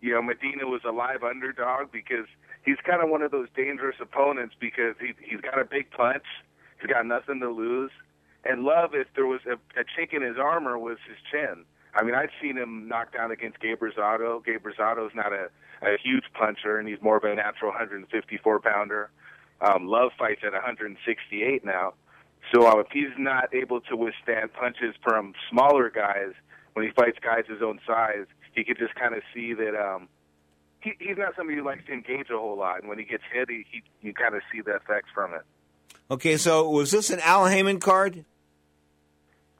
[0.00, 2.26] you know, Medina was a live underdog because
[2.64, 6.24] he's kind of one of those dangerous opponents because he he's got a big punch,
[6.80, 7.90] he's got nothing to lose,
[8.44, 11.64] and Love, if there was a, a chink in his armor, was his chin.
[11.94, 14.44] I mean, I've seen him knock down against Gabe Rosado.
[14.44, 15.48] Gabe Rosado's not a,
[15.82, 19.10] a huge puncher, and he's more of a natural 154 pounder.
[19.60, 21.94] Um, Love fights at 168 now.
[22.52, 26.32] So uh, if he's not able to withstand punches from smaller guys
[26.72, 30.08] when he fights guys his own size, he could just kind of see that um,
[30.80, 32.80] he, he's not somebody who likes to engage a whole lot.
[32.80, 35.42] And when he gets hit, he, he you kind of see the effects from it.
[36.10, 38.24] Okay, so was this an Al Haymon card?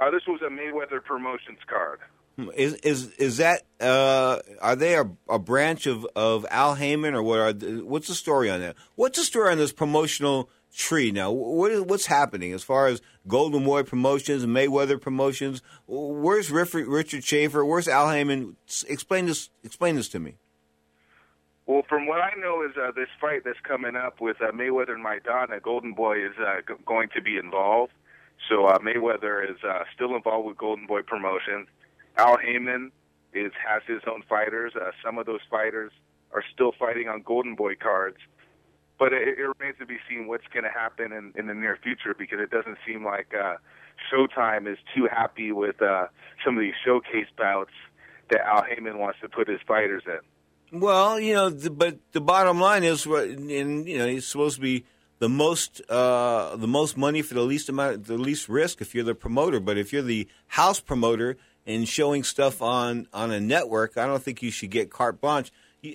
[0.00, 1.98] Uh, this was a Mayweather Promotions card.
[2.36, 7.14] Hmm, Is is is that uh, are they a, a branch of, of Al Haymon
[7.14, 8.76] or what are the, what's the story on that?
[8.94, 11.30] What's the story on this promotional tree now?
[11.30, 15.62] What is, what's happening as far as Golden Boy Promotions, Mayweather Promotions?
[15.86, 17.64] Where's Richard, Schaefer?
[17.64, 18.56] Where's Al Haymon?
[18.88, 19.50] Explain this.
[19.64, 20.36] Explain this to me.
[21.66, 24.92] Well, from what I know is uh, this fight that's coming up with uh, Mayweather
[24.94, 27.92] and Maidana, Golden Boy is uh, g- going to be involved.
[28.48, 31.68] So uh, Mayweather is uh, still involved with Golden Boy Promotions.
[32.16, 32.90] Al Haymon
[33.34, 34.72] is has his own fighters.
[34.74, 35.92] Uh, some of those fighters
[36.32, 38.16] are still fighting on Golden Boy cards.
[38.98, 41.78] But it, it remains to be seen what's going to happen in, in the near
[41.82, 43.56] future because it doesn't seem like uh,
[44.12, 46.06] Showtime is too happy with uh,
[46.44, 47.70] some of these showcase bouts
[48.30, 50.80] that Al Haymon wants to put his fighters in.
[50.80, 54.60] Well, you know, the, but the bottom line is, and you know, he's supposed to
[54.60, 54.84] be
[55.18, 59.04] the most uh, the most money for the least amount, the least risk if you're
[59.04, 59.60] the promoter.
[59.60, 64.22] But if you're the house promoter and showing stuff on on a network, I don't
[64.22, 65.50] think you should get carte blanche.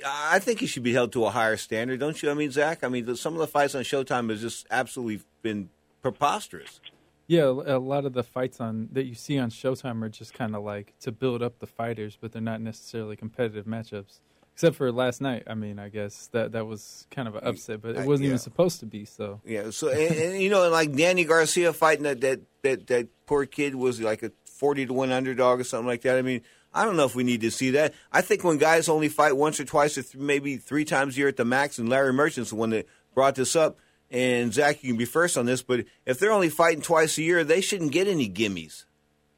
[0.06, 2.32] I think he should be held to a higher standard, don't you?
[2.32, 2.84] I mean, Zach.
[2.84, 5.70] I mean, some of the fights on Showtime has just absolutely been
[6.02, 6.80] preposterous.
[7.28, 10.56] Yeah, a lot of the fights on that you see on Showtime are just kind
[10.56, 14.20] of like to build up the fighters, but they're not necessarily competitive matchups.
[14.54, 17.82] Except for last night, I mean, I guess that that was kind of an upset,
[17.82, 18.28] but it wasn't yeah.
[18.28, 19.04] even supposed to be.
[19.06, 23.08] So yeah, so and, and, you know, like Danny Garcia fighting that that that that
[23.26, 26.18] poor kid was like a forty to one underdog or something like that.
[26.18, 26.42] I mean,
[26.74, 27.94] I don't know if we need to see that.
[28.12, 31.20] I think when guys only fight once or twice or th- maybe three times a
[31.20, 33.78] year at the max, and Larry Merchant's the one that brought this up.
[34.10, 37.24] And Zach, you can be first on this, but if they're only fighting twice a
[37.24, 38.86] year, they shouldn't get any gimmies.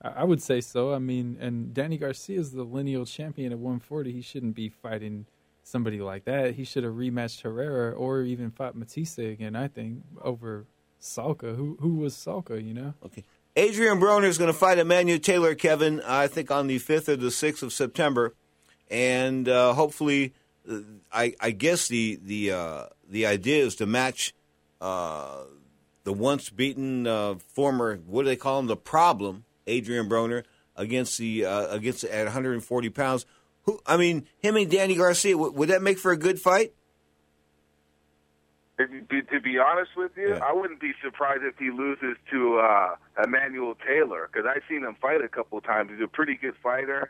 [0.02, 0.93] I would say so.
[0.93, 4.12] I mean, and Danny Garcia is the lineal champion at 140.
[4.12, 5.26] He shouldn't be fighting
[5.63, 6.56] somebody like that.
[6.56, 9.56] He should have rematched Herrera or even fought Matthysse again.
[9.56, 10.65] I think over
[11.02, 11.56] Salka.
[11.56, 12.63] Who who was Salka?
[12.63, 12.93] You know.
[13.06, 13.24] Okay.
[13.58, 16.02] Adrian Broner is going to fight Emmanuel Taylor, Kevin.
[16.02, 18.34] I think on the fifth or the sixth of September,
[18.89, 20.34] and uh, hopefully,
[20.70, 20.80] uh,
[21.12, 24.34] I, I guess the the uh, the idea is to match
[24.82, 25.44] uh,
[26.04, 30.44] the once beaten uh, former what do they call him the problem Adrian Broner
[30.76, 33.26] against the uh, against at 140 pounds.
[33.63, 36.74] Who I mean, him and Danny Garcia w- would that make for a good fight?
[38.78, 43.76] To be honest with you, I wouldn't be surprised if he loses to uh, Emmanuel
[43.88, 45.92] Taylor because I've seen him fight a couple of times.
[45.92, 47.10] He's a pretty good fighter,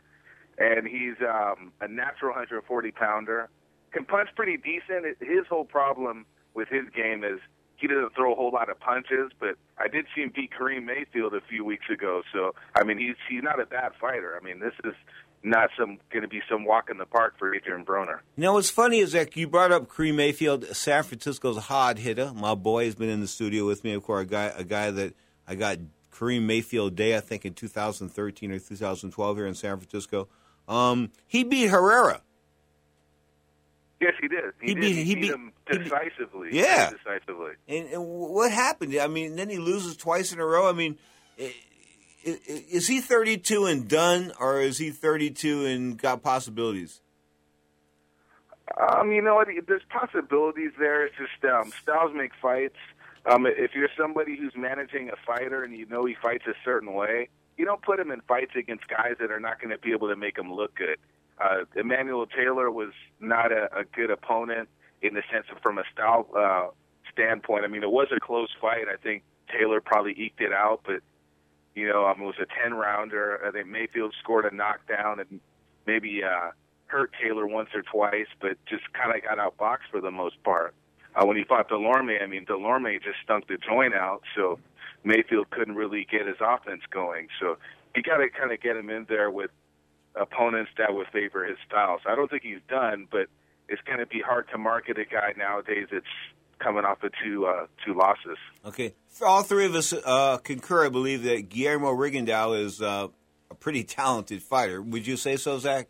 [0.58, 3.48] and he's um, a natural 140 pounder.
[3.90, 5.06] Can punch pretty decent.
[5.20, 6.24] His whole problem
[6.54, 7.40] with his game is
[7.76, 10.86] he doesn't throw a whole lot of punches, but I did see him beat Karim
[10.86, 12.22] Mayfield a few weeks ago.
[12.32, 14.38] So I mean, he's he's not a bad fighter.
[14.40, 14.94] I mean, this is
[15.42, 18.18] not some going to be some walk in the park for Adrian Broner.
[18.36, 22.32] Know what's funny is that you brought up Karim Mayfield, San Francisco's hard hitter.
[22.34, 23.92] My boy has been in the studio with me.
[23.92, 25.14] Of course, a guy a guy that
[25.46, 25.78] I got
[26.16, 30.28] Karim Mayfield Day, I think in 2013 or 2012 here in San Francisco.
[30.68, 32.22] Um, he beat Herrera.
[34.00, 34.44] Yes, he did.
[34.60, 34.80] He, He did.
[34.80, 36.48] beat- he, he beat beat- him decisively.
[36.52, 36.90] Yeah.
[36.90, 37.52] decisively.
[37.68, 38.94] And, and what happened?
[38.96, 40.68] I mean, then he loses twice in a row.
[40.68, 40.98] I mean,
[42.26, 47.00] is he 32 and done, or is he 32 and got possibilities?
[48.76, 49.42] Um, you know?
[49.66, 51.06] There's possibilities there.
[51.06, 52.76] It's just um, styles make fights.
[53.26, 56.94] Um, if you're somebody who's managing a fighter and you know he fights a certain
[56.94, 59.92] way, you don't put him in fights against guys that are not going to be
[59.92, 60.98] able to make him look good.
[61.38, 64.68] Uh, Emmanuel Taylor was not a, a good opponent
[65.02, 66.68] in the sense of from a style uh,
[67.12, 67.64] standpoint.
[67.64, 68.86] I mean, it was a close fight.
[68.92, 71.00] I think Taylor probably eked it out, but
[71.76, 73.38] you know, um, it was a ten rounder.
[73.46, 75.40] I think Mayfield scored a knockdown and
[75.86, 76.50] maybe uh,
[76.86, 80.74] hurt Taylor once or twice, but just kind of got outboxed for the most part.
[81.14, 84.58] Uh, when he fought Delorme, I mean, Delorme just stunk the joint out, so
[85.04, 87.28] Mayfield couldn't really get his offense going.
[87.40, 87.58] So
[87.94, 89.50] you got to kind of get him in there with
[90.14, 91.98] opponents that would favor his style.
[92.02, 93.28] So I don't think he's done, but
[93.68, 96.04] it's going to be hard to market a guy nowadays that's
[96.58, 98.38] coming off of two uh, two losses.
[98.64, 100.86] Okay, all three of us uh, concur.
[100.86, 103.08] I believe that Guillermo Rigondeaux is uh,
[103.50, 104.80] a pretty talented fighter.
[104.80, 105.88] Would you say so, Zach?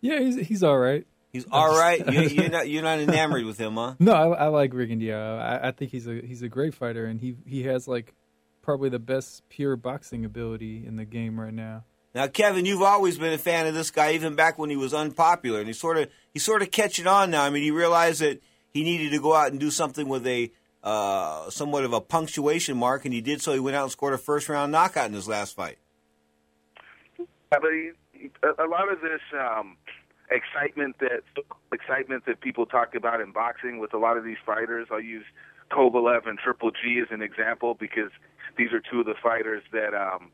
[0.00, 1.06] Yeah, he's he's all right.
[1.32, 2.04] He's all right.
[2.12, 3.94] You, you're not you're not enamored with him, huh?
[3.98, 5.38] No, I, I like Rigondeaux.
[5.38, 8.14] I, I think he's a he's a great fighter, and he he has like
[8.62, 11.84] probably the best pure boxing ability in the game right now.
[12.14, 14.94] Now, Kevin, you've always been a fan of this guy, even back when he was
[14.94, 17.44] unpopular, and he sort of he's sort of catching on now.
[17.44, 18.40] I mean, he realized that
[18.72, 20.50] he needed to go out and do something with a
[20.82, 23.52] uh, somewhat of a punctuation mark, and he did so.
[23.52, 25.78] He went out and scored a first round knockout in his last fight.
[27.18, 27.24] Yeah,
[27.60, 29.76] but he, a, lot of this um,
[30.30, 31.22] excitement that
[31.72, 34.88] excitement that people talk about in boxing with a lot of these fighters.
[34.90, 35.24] I'll use
[35.70, 38.10] Kovalev and Triple G as an example because
[38.56, 40.30] these are two of the fighters that um,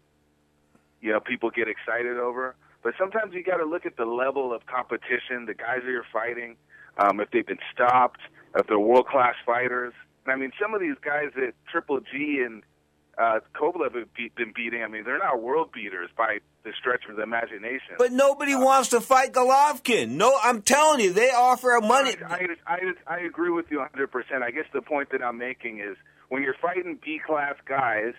[1.01, 2.55] you know people get excited over.
[2.83, 6.05] But sometimes you got to look at the level of competition, the guys that you're
[6.13, 6.57] fighting,
[6.99, 8.21] um, if they've been stopped,
[8.57, 9.93] if they're world class fighters.
[10.25, 12.63] And I mean, some of these guys that Triple G and
[13.19, 14.83] uh, Kovalev have beat, been beating.
[14.83, 17.95] I mean, they're not world beaters by the stretch of the imagination.
[17.99, 20.11] But nobody wants to fight Golovkin.
[20.11, 22.15] No, I'm telling you, they offer money.
[22.27, 24.43] I, I, I agree with you 100%.
[24.43, 25.97] I guess the point that I'm making is
[26.29, 28.15] when you're fighting B class guys,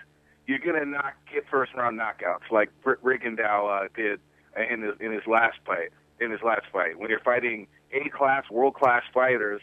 [0.48, 4.20] you're going to not get first round knockouts like Rigondeaux uh, did
[4.72, 5.90] in his, in his last fight.
[6.20, 9.62] In his last fight, when you're fighting A class, world class fighters,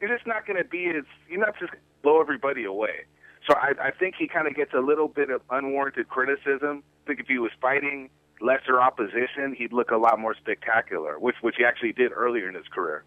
[0.00, 3.06] you're just not going to be as you're not just blow everybody away.
[3.48, 6.82] So I, I think he kind of gets a little bit of unwarranted criticism.
[7.04, 11.36] I think if he was fighting lesser opposition, he'd look a lot more spectacular, which
[11.40, 13.04] which he actually did earlier in his career.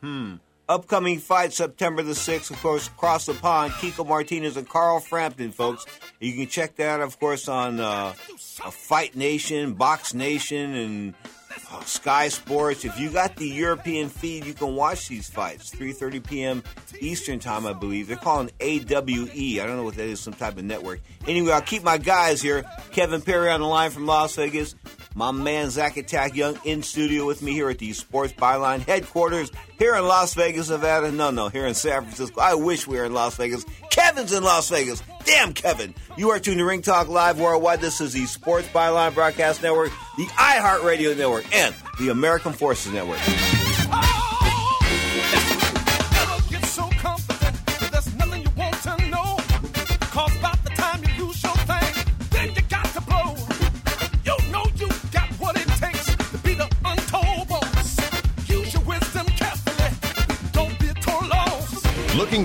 [0.00, 0.34] Hmm.
[0.66, 5.52] Upcoming fight September the 6th, of course, across the pond, Kiko Martinez and Carl Frampton,
[5.52, 5.84] folks.
[6.20, 11.28] You can check that, of course, on uh, Fight Nation, Box Nation, and uh,
[11.76, 12.84] Oh, Sky Sports.
[12.84, 15.74] If you got the European feed, you can watch these fights.
[15.74, 16.62] 3.30 p.m.
[17.00, 18.06] Eastern Time, I believe.
[18.06, 19.60] They're calling AWE.
[19.60, 21.00] I don't know what that is, some type of network.
[21.26, 22.64] Anyway, I'll keep my guys here.
[22.92, 24.76] Kevin Perry on the line from Las Vegas.
[25.16, 29.52] My man Zach Attack Young in studio with me here at the Sports Byline headquarters
[29.78, 31.12] here in Las Vegas, Nevada.
[31.12, 32.40] No, no, here in San Francisco.
[32.40, 33.64] I wish we were in Las Vegas.
[33.90, 35.02] Kevin's in Las Vegas.
[35.24, 35.94] Damn, Kevin.
[36.16, 37.80] You are tuned to Ring Talk Live Worldwide.
[37.80, 43.20] This is the Sports Byline Broadcast Network, the iHeartRadio Network, and the American Forces Network.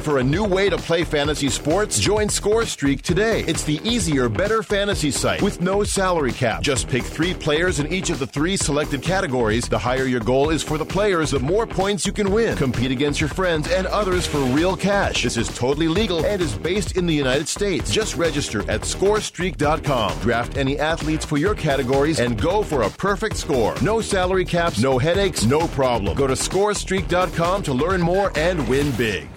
[0.10, 2.00] For a new way to play fantasy sports?
[2.00, 3.42] Join ScoreStreak today.
[3.42, 6.64] It's the easier, better fantasy site with no salary cap.
[6.64, 9.70] Just pick three players in each of the three selected categories.
[9.70, 12.58] The higher your goal is for the players, the more points you can win.
[12.58, 15.22] Compete against your friends and others for real cash.
[15.22, 17.92] This is totally legal and is based in the United States.
[17.92, 20.20] Just register at scorestreak.com.
[20.22, 23.76] Draft any athletes for your categories and go for a perfect score.
[23.84, 26.18] No salary caps, no headaches, no problem.
[26.18, 29.30] Go to scorestreak.com to learn more and win big.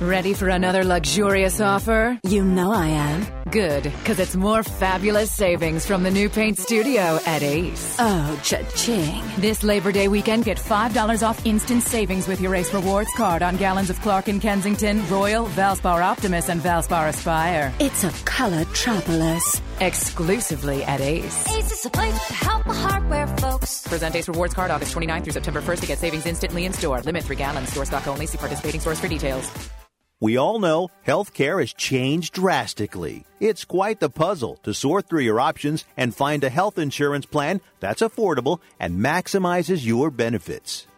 [0.00, 2.18] Ready for another luxurious offer?
[2.24, 3.26] You know I am.
[3.48, 7.96] Good, because it's more fabulous savings from the new paint studio at Ace.
[8.00, 9.22] Oh, cha-ching.
[9.38, 13.56] This Labor Day weekend, get $5 off instant savings with your Ace Rewards card on
[13.56, 17.72] gallons of Clark and Kensington, Royal, Valspar Optimus, and Valspar Aspire.
[17.78, 19.60] It's a color tropolis.
[19.80, 21.56] Exclusively at Ace.
[21.56, 23.86] Ace is a place to help the hardware folks.
[23.86, 27.00] Present Ace Rewards card August 29th through September 1st to get savings instantly in store.
[27.02, 27.68] Limit 3 gallons.
[27.68, 28.26] Store stock only.
[28.26, 29.50] See participating stores for details.
[30.20, 33.24] We all know healthcare has changed drastically.
[33.40, 37.60] It's quite the puzzle to sort through your options and find a health insurance plan
[37.80, 40.86] that's affordable and maximizes your benefits.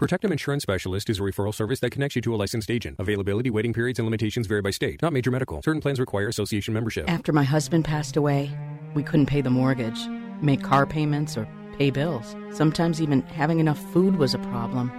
[0.00, 2.96] Protectum Insurance Specialist is a referral service that connects you to a licensed agent.
[2.98, 5.00] Availability, waiting periods, and limitations vary by state.
[5.00, 5.62] Not major medical.
[5.62, 7.08] Certain plans require association membership.
[7.08, 8.50] After my husband passed away,
[8.94, 10.00] we couldn't pay the mortgage,
[10.40, 11.46] make car payments, or
[11.78, 12.34] pay bills.
[12.50, 14.90] Sometimes even having enough food was a problem.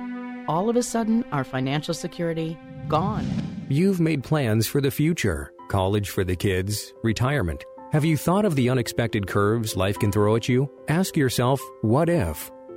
[0.48, 3.28] All of a sudden, our financial security gone.
[3.70, 7.66] You've made plans for the future college for the kids, retirement.
[7.94, 10.70] Have you thought of the unexpected curves life can throw at you?
[10.88, 12.52] Ask yourself, what if?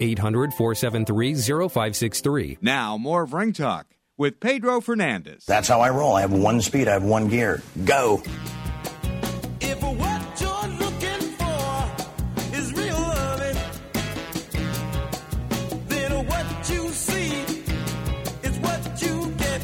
[0.00, 2.58] 800 473 0563.
[2.60, 5.44] Now, more of Ring Talk with Pedro Fernandez.
[5.46, 6.14] That's how I roll.
[6.14, 7.62] I have one speed, I have one gear.
[7.84, 8.22] Go.
[9.60, 13.56] If what you're looking for is real loving,
[15.88, 17.30] then what you see
[18.42, 19.62] is what you get.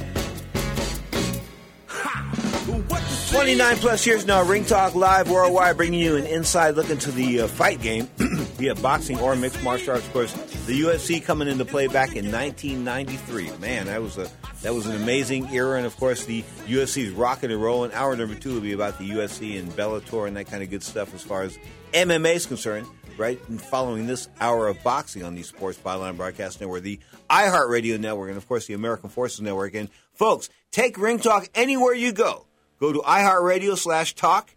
[2.89, 6.91] What you 29 plus years now, Ring Talk Live Worldwide, bringing you an inside look
[6.91, 8.09] into the uh, fight game,
[8.67, 10.07] it boxing or mixed martial arts.
[10.07, 10.33] Of course,
[10.67, 13.51] the UFC coming into play back in 1993.
[13.59, 14.29] Man, that was a
[14.63, 17.93] that was an amazing era, and of course, the UFC is rocking and rolling.
[17.93, 20.83] Hour number two will be about the UFC and Bellator and that kind of good
[20.83, 21.59] stuff as far as
[21.93, 22.87] MMA is concerned.
[23.19, 26.99] right and following this hour of boxing on the Sports Byline Broadcast Network, the
[27.29, 29.75] iHeartRadio Network, and of course the American Forces Network.
[29.75, 32.47] And folks, take Ring Talk anywhere you go.
[32.81, 34.51] Go to iHeartRadio slash talk.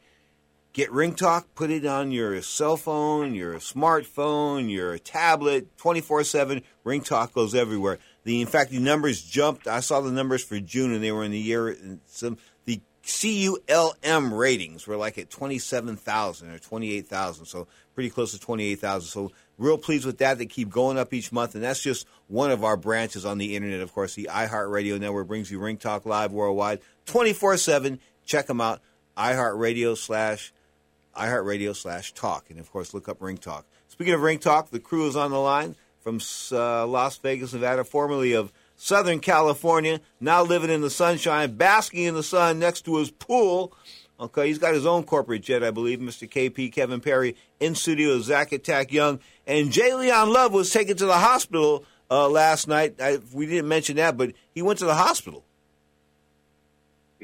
[0.75, 6.61] Get Ring Talk, put it on your cell phone, your smartphone, your tablet, 24 7.
[6.83, 7.97] Ring Talk goes everywhere.
[8.25, 9.67] The, in fact, the numbers jumped.
[9.69, 11.77] I saw the numbers for June, and they were in the year.
[12.07, 19.07] Some the CULM ratings were like at 27,000 or 28,000, so pretty close to 28,000.
[19.07, 20.39] So real pleased with that.
[20.39, 23.55] They keep going up each month, and that's just one of our branches on the
[23.55, 23.79] internet.
[23.79, 27.97] Of course, the iHeartRadio Network brings you Ring Talk Live worldwide, 24 7.
[28.25, 28.81] Check them out,
[29.15, 30.51] iHeartRadio slash
[31.15, 32.49] iHeartRadio slash talk.
[32.49, 33.65] And of course, look up Ring Talk.
[33.87, 36.19] Speaking of Ring Talk, the crew is on the line from
[36.51, 42.13] uh, Las Vegas, Nevada, formerly of Southern California, now living in the sunshine, basking in
[42.13, 43.73] the sun next to his pool.
[44.19, 45.99] Okay, he's got his own corporate jet, I believe.
[45.99, 46.29] Mr.
[46.29, 51.13] KP Kevin Perry in studio, Zach Attack Young, and J'Leon Love was taken to the
[51.13, 52.95] hospital uh, last night.
[53.01, 55.44] I, we didn't mention that, but he went to the hospital.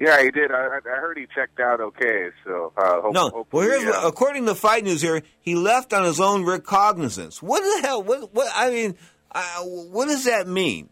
[0.01, 0.51] Yeah, he did.
[0.51, 2.29] I, I heard he checked out okay.
[2.43, 4.07] So uh, hope, no, well, here's yeah.
[4.07, 7.39] according to Fight News here, he left on his own recognizance.
[7.39, 8.01] What the hell?
[8.01, 8.33] What?
[8.33, 8.51] What?
[8.55, 8.97] I mean,
[9.31, 10.89] uh, what does that mean?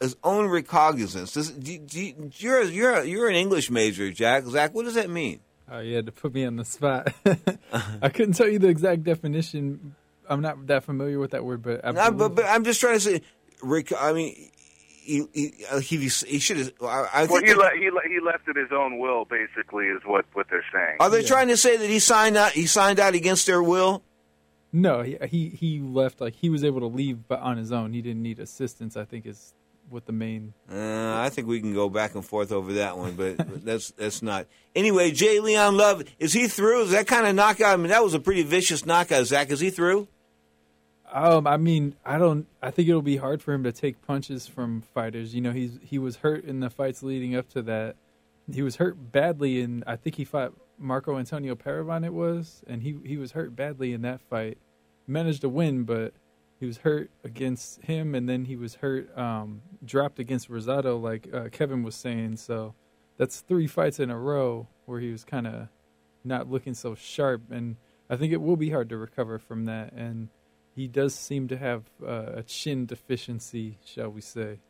[0.00, 1.32] His own recognizance.
[1.32, 4.44] Does, do, do, you're you're you're an English major, Jack.
[4.44, 5.40] Zach, what does that mean?
[5.68, 7.12] Oh, you had to put me on the spot.
[8.00, 9.96] I couldn't tell you the exact definition.
[10.28, 12.94] I'm not that familiar with that word, but I no, but, but I'm just trying
[12.94, 13.22] to say.
[13.60, 14.50] Rick, I mean,
[15.08, 16.72] he he, uh, he, he should have.
[16.82, 19.24] I, I well, he, that- le- he le- he left at his own will.
[19.24, 20.96] Basically, is what what they're saying.
[21.00, 22.52] are they trying to say that he signed out?
[22.52, 24.02] He signed out against their will.
[24.72, 27.92] No, he, he he left like he was able to leave, but on his own.
[27.94, 28.96] He didn't need assistance.
[28.98, 29.54] I think is
[29.88, 30.52] what the main.
[30.70, 34.20] Uh, I think we can go back and forth over that one, but that's that's
[34.20, 34.46] not.
[34.76, 36.82] Anyway, J'Leon Love is he through?
[36.82, 37.72] Is that kind of knockout?
[37.72, 39.24] I mean, that was a pretty vicious knockout.
[39.24, 40.06] Zach, is he through?
[41.12, 42.46] Um, I mean, I don't.
[42.62, 45.34] I think it'll be hard for him to take punches from fighters.
[45.34, 47.96] You know, he's he was hurt in the fights leading up to that.
[48.52, 52.04] He was hurt badly, and I think he fought Marco Antonio Periban.
[52.04, 54.58] It was, and he he was hurt badly in that fight.
[55.06, 56.12] Managed to win, but
[56.60, 61.32] he was hurt against him, and then he was hurt, um, dropped against Rosado, like
[61.32, 62.36] uh, Kevin was saying.
[62.36, 62.74] So
[63.16, 65.68] that's three fights in a row where he was kind of
[66.24, 67.76] not looking so sharp, and
[68.10, 69.92] I think it will be hard to recover from that.
[69.92, 70.28] And
[70.78, 74.60] he does seem to have uh, a chin deficiency, shall we say.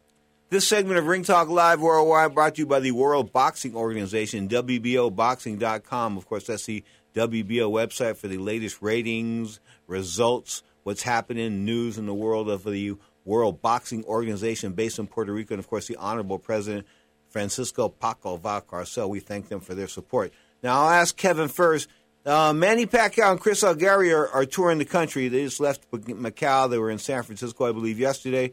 [0.48, 4.48] This segment of Ring Talk Live Worldwide brought to you by the World Boxing Organization,
[4.48, 6.16] WBOBoxing.com.
[6.16, 6.82] Of course, that's the
[7.14, 12.94] WBO website for the latest ratings, results, what's happening, news in the world of the
[13.26, 16.86] World Boxing Organization based in Puerto Rico, and of course, the Honorable President
[17.28, 19.10] Francisco Paco Valcarcel.
[19.10, 20.32] We thank them for their support.
[20.62, 21.86] Now, I'll ask Kevin first.
[22.26, 25.28] Uh, Manny Pacquiao and Chris Algieri are, are touring the country.
[25.28, 26.68] They just left Macau.
[26.68, 28.52] They were in San Francisco, I believe, yesterday.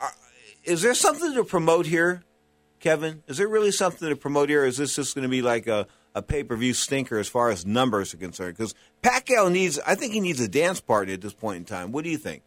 [0.00, 0.12] Are,
[0.64, 2.22] is there something to promote here,
[2.80, 3.22] Kevin?
[3.26, 4.64] Is there really something to promote here?
[4.64, 7.50] Is this just going to be like a, a pay per view stinker as far
[7.50, 8.56] as numbers are concerned?
[8.58, 11.92] Because Pacquiao needs, I think he needs a dance party at this point in time.
[11.92, 12.42] What do you think?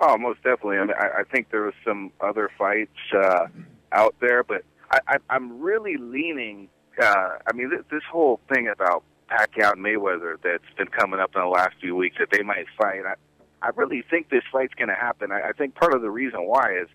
[0.00, 0.78] Oh, most definitely.
[0.78, 3.46] I mean, I, I think there was some other fights uh,
[3.90, 6.68] out there, but I, I, I'm really leaning.
[7.00, 11.30] Uh, I mean, th- this whole thing about Pacquiao and Mayweather that's been coming up
[11.34, 13.02] in the last few weeks that they might fight.
[13.06, 13.14] I,
[13.62, 15.30] I really think this fight's going to happen.
[15.30, 16.88] I, I think part of the reason why is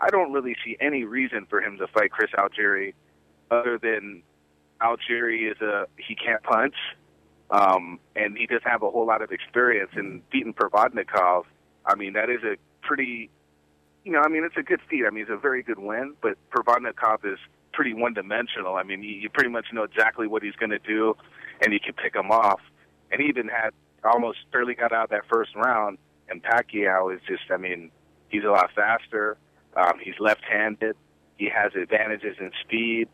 [0.00, 2.94] I don't really see any reason for him to fight Chris Algieri
[3.50, 4.22] other than
[4.80, 6.74] Algieri is a he can't punch,
[7.50, 11.44] um, and he doesn't have a whole lot of experience in beating Provodnikov.
[11.86, 13.30] I mean, that is a pretty,
[14.04, 15.04] you know, I mean, it's a good feat.
[15.06, 17.38] I mean, it's a very good win, but Provodnikov is
[17.74, 18.76] pretty one-dimensional.
[18.76, 21.14] I mean, you, you pretty much know exactly what he's going to do,
[21.62, 22.60] and you can pick him off.
[23.10, 23.70] And he even had
[24.02, 25.98] almost barely got out of that first round.
[26.28, 27.90] And Pacquiao is just, I mean,
[28.28, 29.36] he's a lot faster.
[29.76, 30.96] Um, he's left-handed.
[31.36, 33.08] He has advantages in speed.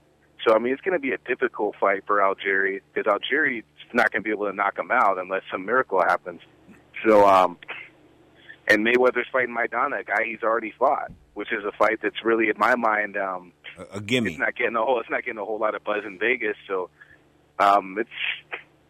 [0.46, 4.10] So, I mean, it's going to be a difficult fight for Algieri because Algieri's not
[4.10, 6.40] going to be able to knock him out unless some miracle happens.
[7.06, 7.58] So, um,
[8.68, 12.48] and Mayweather's fighting Maidana, a guy he's already fought, which is a fight that's really,
[12.48, 14.30] in my mind, um, a, a gimme.
[14.30, 15.00] It's not getting a whole.
[15.00, 16.56] It's not getting a whole lot of buzz in Vegas.
[16.66, 16.90] So,
[17.58, 18.10] um, it's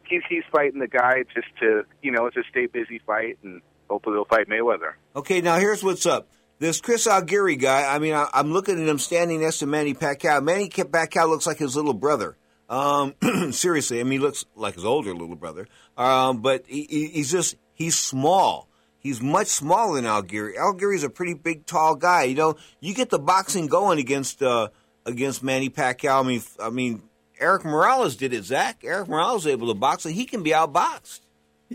[0.09, 3.63] he's he's fighting the guy just to you know, it's a stay busy fight, and
[3.89, 4.93] hopefully he'll fight Mayweather.
[5.17, 6.29] Okay, now here's what's up.
[6.59, 9.95] This Chris Algieri guy, I mean, I, I'm looking at him standing next to Manny
[9.95, 10.45] Pacquiao.
[10.45, 12.37] Manny Pacquiao looks like his little brother.
[12.69, 13.15] Um,
[13.51, 15.67] seriously, I mean, he looks like his older little brother.
[15.97, 18.69] Um, but he, he, he's just, he's small.
[18.99, 20.57] He's much smaller than Algieri.
[20.57, 22.25] Algieri's a pretty big, tall guy.
[22.25, 24.69] You know, you get the boxing going against uh,
[25.07, 26.25] against Manny Pacquiao.
[26.25, 27.03] I mean, I mean,
[27.39, 28.45] Erik Morales did it.
[28.45, 31.21] Zach, Erik Morales was able to box, and he can be outboxed.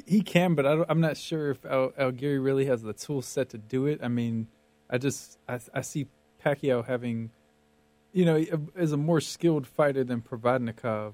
[0.05, 3.49] He can, but I I'm not sure if Al, Algieri really has the tool set
[3.49, 3.99] to do it.
[4.03, 4.47] I mean,
[4.89, 6.07] I just I, I see
[6.43, 7.31] Pacquiao having,
[8.11, 8.43] you know,
[8.75, 11.13] as uh, a more skilled fighter than Provodnikov,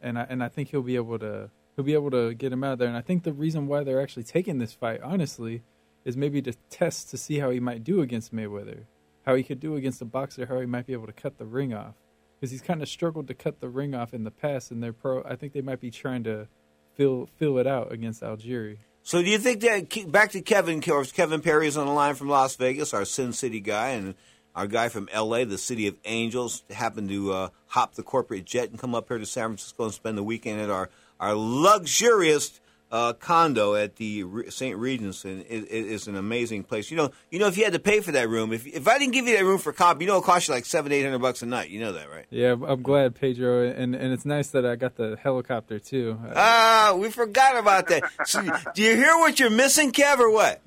[0.00, 2.62] and I and I think he'll be able to he'll be able to get him
[2.62, 2.88] out of there.
[2.88, 5.62] And I think the reason why they're actually taking this fight, honestly,
[6.04, 8.84] is maybe to test to see how he might do against Mayweather,
[9.30, 11.46] how he could do against a boxer, how he might be able to cut the
[11.46, 11.94] ring off,
[12.34, 14.72] because he's kind of struggled to cut the ring off in the past.
[14.72, 15.22] And they're pro.
[15.22, 16.48] I think they might be trying to
[16.94, 18.78] fill fill it out against Algieri.
[19.04, 20.80] So do you think that back to Kevin?
[20.80, 24.16] Kevin Perry is on the line from Las Vegas, our Sin City guy, and
[24.56, 28.68] our guy from L.A., the city of angels, happened to uh, hop the corporate jet
[28.70, 32.60] and come up here to San Francisco and spend the weekend at our our luxurious
[32.90, 34.76] uh, condo at the St.
[34.76, 36.90] Regis, and it, it is an amazing place.
[36.90, 38.98] You know, you know, if you had to pay for that room, if if I
[38.98, 41.04] didn't give you that room for cop, you know, it cost you like seven, eight
[41.04, 41.70] hundred bucks a night.
[41.70, 42.26] You know that, right?
[42.30, 46.18] Yeah, I'm glad, Pedro, and and it's nice that I got the helicopter too.
[46.34, 48.02] Ah, uh, we forgot about that.
[48.26, 48.42] so,
[48.74, 50.60] do you hear what you're missing, Kev, or what?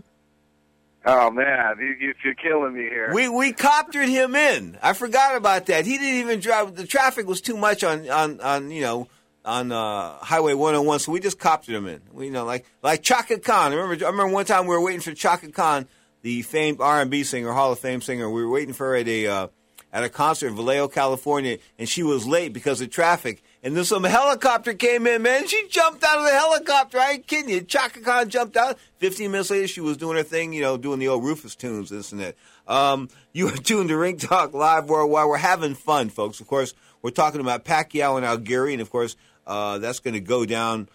[1.06, 3.12] Oh man, you, you're killing me here.
[3.14, 4.78] We we coptered him in.
[4.82, 5.86] I forgot about that.
[5.86, 6.76] He didn't even drive.
[6.76, 9.10] The traffic was too much on on on you know
[9.46, 12.02] on uh, Highway 101, so we just coptered them in.
[12.12, 13.72] We, you know, like like Chaka Khan.
[13.72, 15.88] I remember, I remember one time we were waiting for Chaka Khan,
[16.22, 18.30] the famed R&B singer, Hall of Fame singer.
[18.30, 19.48] We were waiting for her at a uh,
[19.92, 23.44] at a concert in Vallejo, California, and she was late because of traffic.
[23.62, 25.48] And then some helicopter came in, man.
[25.48, 27.00] She jumped out of the helicopter.
[27.00, 27.62] I ain't kidding you.
[27.62, 28.78] Chaka Khan jumped out.
[28.98, 31.90] Fifteen minutes later, she was doing her thing, you know, doing the old Rufus tunes,
[31.90, 32.36] this and that.
[32.68, 35.28] Um, you are tuned to Ring Talk Live Worldwide.
[35.28, 36.40] We're having fun, folks.
[36.40, 39.16] Of course, we're talking about Pacquiao and Algieri, and of course,
[39.46, 40.90] uh, that's going to go down,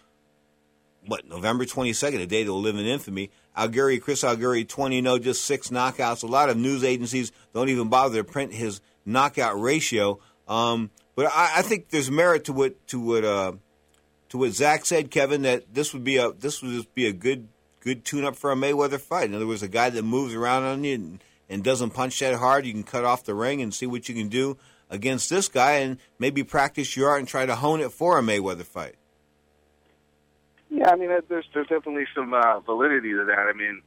[1.07, 3.31] what, November 22nd, a day that will live in infamy.
[3.57, 6.23] Algieri, Chris Algieri, 20 0, just six knockouts.
[6.23, 10.21] A lot of news agencies don't even bother to print his knockout ratio.
[10.47, 13.53] Um, but I, I, think there's merit to what to what uh,
[14.29, 15.43] to what Zach said, Kevin.
[15.43, 17.49] That this would be a this would just be a good
[17.81, 19.29] good tune up for a Mayweather fight.
[19.29, 22.37] In other words, a guy that moves around on you and, and doesn't punch that
[22.37, 22.65] hard.
[22.65, 24.57] You can cut off the ring and see what you can do
[24.91, 28.22] against this guy and maybe practice your art and try to hone it for a
[28.22, 28.97] Mayweather fight.
[30.70, 33.47] Yeah, I mean, there's there's definitely some uh, validity to that.
[33.49, 33.82] I mean,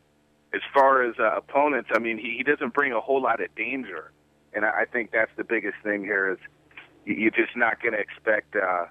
[0.53, 3.53] as far as uh, opponents, I mean, he, he doesn't bring a whole lot of
[3.55, 4.11] danger,
[4.53, 6.39] and I, I think that's the biggest thing here is
[7.05, 8.85] you're just not going to expect uh,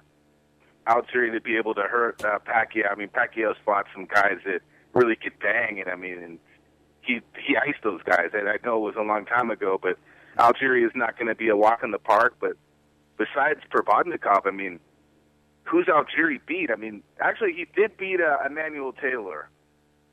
[0.87, 2.91] Algieri to be able to hurt uh, Pacquiao.
[2.91, 4.61] I mean, Pacquiao's fought some guys that
[4.93, 6.39] really could bang, and I mean, and
[7.01, 8.29] he he iced those guys.
[8.33, 9.97] And I know it was a long time ago, but
[10.37, 12.35] Algieri is not going to be a walk in the park.
[12.39, 12.53] But
[13.17, 14.79] besides Provodnikov, I mean,
[15.63, 16.69] who's Algieri beat?
[16.71, 19.49] I mean, actually, he did beat uh, Emmanuel Taylor.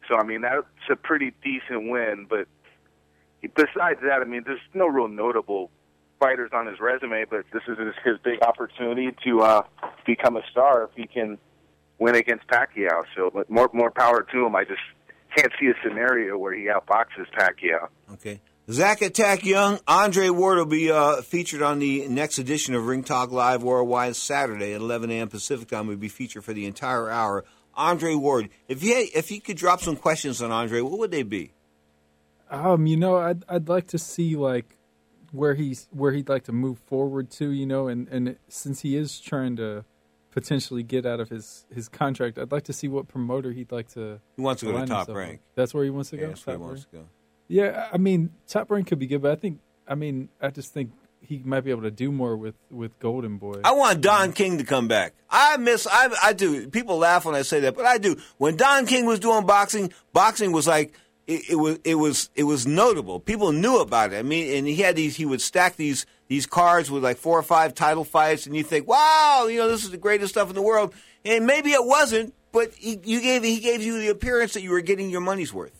[0.08, 2.26] So, I mean, that's a pretty decent win.
[2.28, 2.48] But
[3.42, 5.70] besides that, I mean, there's no real notable
[6.18, 9.62] fighters on his resume, but this is his, his big opportunity to uh,
[10.04, 11.38] become a star if he can
[11.98, 13.04] win against Pacquiao.
[13.16, 14.56] So, but more more power to him.
[14.56, 14.80] I just
[15.36, 17.88] can't see a scenario where he outboxes Pacquiao.
[18.14, 18.40] Okay.
[18.70, 23.02] Zach Attack Young, Andre Ward will be uh, featured on the next edition of Ring
[23.02, 25.28] Talk Live Worldwide Saturday at 11 a.m.
[25.28, 25.86] Pacific time.
[25.86, 27.46] We'll be featured for the entire hour.
[27.74, 31.22] Andre Ward, if you if you could drop some questions on Andre, what would they
[31.22, 31.52] be?
[32.50, 34.76] Um, you know, I'd I'd like to see like
[35.32, 38.96] where he's where he'd like to move forward to, you know, and and since he
[38.96, 39.86] is trying to
[40.30, 43.88] potentially get out of his his contract, I'd like to see what promoter he'd like
[43.94, 44.20] to.
[44.36, 45.30] He wants to go to top rank.
[45.30, 45.40] With.
[45.54, 46.28] That's where he wants to yeah, go.
[46.28, 46.90] That's where he wants rank?
[46.90, 47.17] to go.
[47.48, 50.72] Yeah, I mean, top rank could be good, but I think, I mean, I just
[50.72, 53.60] think he might be able to do more with with Golden Boy.
[53.64, 55.14] I want Don King to come back.
[55.28, 55.86] I miss.
[55.90, 56.68] I I do.
[56.68, 58.16] People laugh when I say that, but I do.
[58.38, 60.94] When Don King was doing boxing, boxing was like.
[61.26, 63.20] It, it was it was it was notable.
[63.20, 64.16] People knew about it.
[64.16, 65.14] I mean, and he had these.
[65.14, 68.62] He would stack these these cards with like four or five title fights, and you
[68.62, 70.94] think, "Wow, you know, this is the greatest stuff in the world."
[71.26, 74.70] And maybe it wasn't, but he, you gave he gave you the appearance that you
[74.70, 75.77] were getting your money's worth.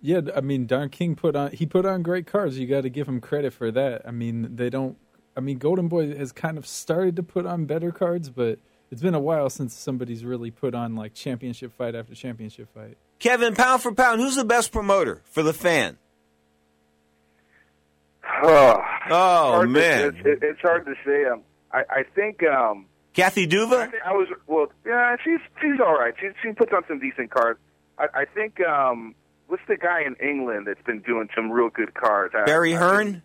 [0.00, 2.58] Yeah, I mean, Don King put on he put on great cards.
[2.58, 4.02] You got to give him credit for that.
[4.06, 4.96] I mean, they don't.
[5.36, 8.58] I mean, Golden Boy has kind of started to put on better cards, but
[8.90, 12.96] it's been a while since somebody's really put on like championship fight after championship fight.
[13.18, 15.98] Kevin, pound for pound, who's the best promoter for the fan?
[18.42, 18.76] Oh,
[19.10, 21.24] oh man, to, it's, it's, hard to say.
[21.24, 21.42] Um,
[21.72, 23.90] I, I think um, Kathy Duva.
[24.04, 26.14] I, I, was well, yeah, she's she's all right.
[26.20, 27.58] She she puts on some decent cards.
[27.98, 29.14] I, I think um,
[29.48, 32.34] what's the guy in England that's been doing some real good cards?
[32.46, 33.08] Barry I, Hearn.
[33.08, 33.22] I think,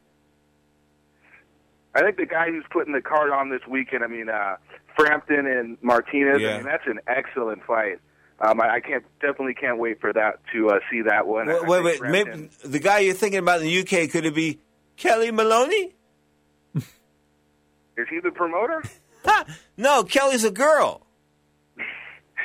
[1.96, 4.04] I think the guy who's putting the card on this weekend.
[4.04, 4.56] I mean, uh,
[4.98, 6.42] Frampton and Martinez.
[6.42, 6.50] Yeah.
[6.50, 8.00] I mean, that's an excellent fight.
[8.40, 11.48] Um, I, I can't definitely can't wait for that to uh, see that one.
[11.48, 14.60] Wait, wait, wait maybe the guy you're thinking about in the UK could it be
[14.98, 15.94] Kellie Maloney?
[16.76, 18.84] Is he the promoter?
[19.78, 21.06] no, Kellie's a girl.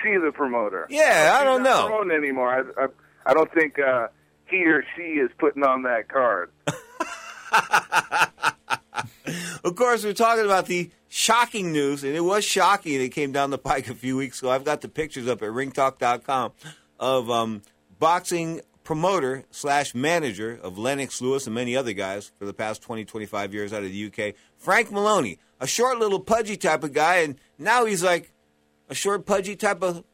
[0.02, 0.86] She's the promoter.
[0.90, 2.02] Yeah, I don't know.
[2.14, 2.48] anymore.
[2.48, 2.86] I, I,
[3.28, 4.08] I don't think uh,
[4.46, 6.50] he or she is putting on that card.
[9.64, 13.00] Of course, we're talking about the shocking news, and it was shocking.
[13.00, 14.50] It came down the pike a few weeks ago.
[14.50, 16.52] I've got the pictures up at ringtalk.com
[16.98, 17.62] of um,
[17.98, 23.04] boxing promoter slash manager of Lennox Lewis and many other guys for the past 20,
[23.04, 27.16] 25 years out of the UK, Frank Maloney, a short little pudgy type of guy,
[27.16, 28.32] and now he's like
[28.88, 30.04] a short pudgy type of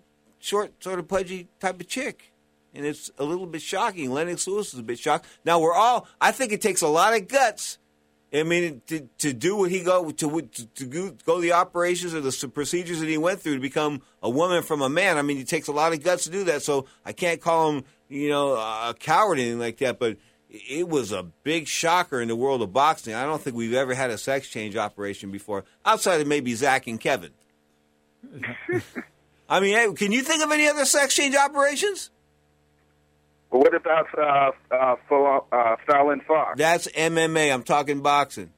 [0.40, 2.32] short sort of pudgy type of chick.
[2.74, 4.10] And it's a little bit shocking.
[4.10, 5.26] Lennox Lewis is a bit shocked.
[5.44, 7.78] Now we're all I think it takes a lot of guts
[8.34, 12.14] I mean, to, to do what he go to to, to go, go the operations
[12.14, 15.18] or the procedures that he went through to become a woman from a man.
[15.18, 16.62] I mean, it takes a lot of guts to do that.
[16.62, 20.00] So I can't call him, you know, a coward or anything like that.
[20.00, 20.16] But
[20.48, 23.14] it was a big shocker in the world of boxing.
[23.14, 26.88] I don't think we've ever had a sex change operation before, outside of maybe Zach
[26.88, 27.30] and Kevin.
[29.48, 32.10] I mean, hey, can you think of any other sex change operations?
[33.54, 36.58] But what about uh, uh, uh, Fallon Fox?
[36.58, 37.54] That's MMA.
[37.54, 38.50] I'm talking boxing.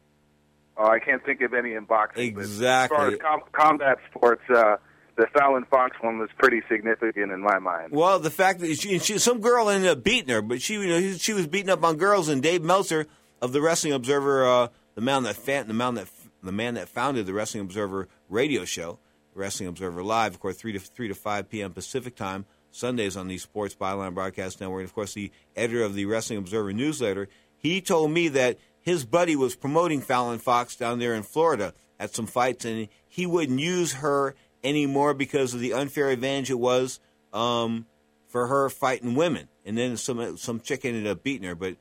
[0.74, 2.22] Oh, I can't think of any in boxing.
[2.24, 2.96] Exactly.
[2.96, 4.76] As far as com- combat sports, uh,
[5.18, 7.92] the Fallon Fox one was pretty significant in my mind.
[7.92, 10.88] Well, the fact that she, she some girl ended up beating her, but she you
[10.88, 13.06] know she was beating up on girls, and Dave Meltzer
[13.42, 16.08] of the Wrestling Observer, uh, the man that fan, the man that
[16.42, 18.98] the man that founded the Wrestling Observer radio show,
[19.34, 21.74] Wrestling Observer Live, of course, three to three to five p.m.
[21.74, 22.46] Pacific time,
[22.76, 26.38] Sundays on the Sports Byline Broadcast Network, and of course the editor of the Wrestling
[26.38, 27.28] Observer newsletter.
[27.56, 32.14] He told me that his buddy was promoting Fallon Fox down there in Florida at
[32.14, 37.00] some fights, and he wouldn't use her anymore because of the unfair advantage it was
[37.32, 37.86] um,
[38.28, 39.48] for her fighting women.
[39.64, 41.54] And then some some chick ended up beating her.
[41.54, 41.76] But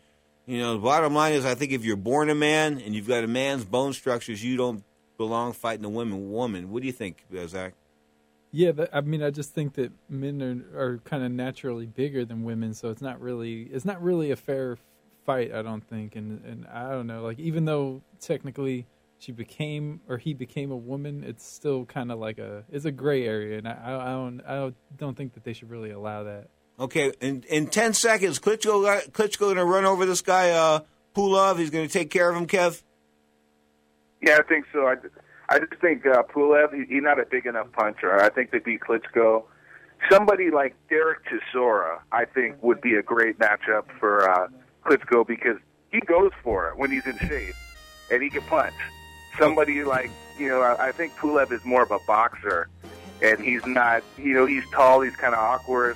[0.46, 3.08] you know, the bottom line is, I think if you're born a man and you've
[3.08, 4.84] got a man's bone structures, you don't
[5.18, 6.32] belong fighting a woman.
[6.32, 7.74] Woman, what do you think, uh, Zach?
[8.58, 10.42] Yeah, but, I mean, I just think that men
[10.74, 14.32] are, are kind of naturally bigger than women, so it's not really it's not really
[14.32, 14.78] a fair
[15.26, 15.54] fight.
[15.54, 17.22] I don't think, and and I don't know.
[17.22, 18.86] Like even though technically
[19.20, 22.92] she became or he became a woman, it's still kind of like a it's a
[22.92, 26.24] gray area, and I, I don't I don't, don't think that they should really allow
[26.24, 26.48] that.
[26.80, 30.80] Okay, in in ten seconds, Klitschko Klitschko going to run over this guy uh,
[31.14, 31.60] Pulev.
[31.60, 32.82] He's going to take care of him, Kev.
[34.22, 34.88] Yeah, I think so.
[34.88, 34.96] I,
[35.50, 38.22] I just think uh, Pulev, he, he's not a big enough puncher.
[38.22, 39.44] I think they beat Klitschko.
[40.10, 44.48] Somebody like Derek Chisora, I think, would be a great matchup for uh,
[44.86, 45.58] Klitschko because
[45.92, 47.56] he goes for it when he's in shape,
[48.12, 48.74] and he can punch.
[49.40, 52.70] Somebody like, you know, I, I think Pulev is more of a boxer,
[53.22, 55.96] and he's not, you know, he's tall, he's kind of awkward.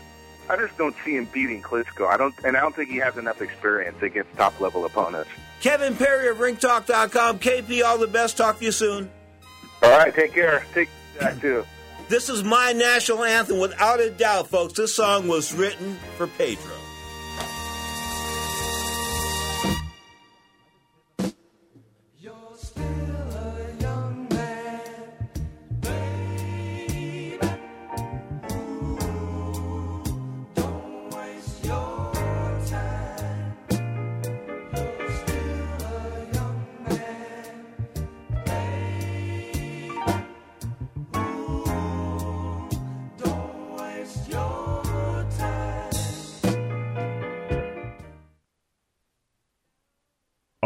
[0.50, 2.08] I just don't see him beating Klitschko.
[2.08, 5.30] I don't, and I don't think he has enough experience against top level opponents.
[5.62, 7.40] Kevin Perry of RingTalk.com.
[7.40, 8.38] KP, all the best.
[8.38, 9.12] Talk to you soon.
[9.82, 10.66] All right, take care.
[10.74, 11.66] Take that too.
[12.10, 14.74] This is my national anthem, without a doubt, folks.
[14.74, 16.79] This song was written for Pedro.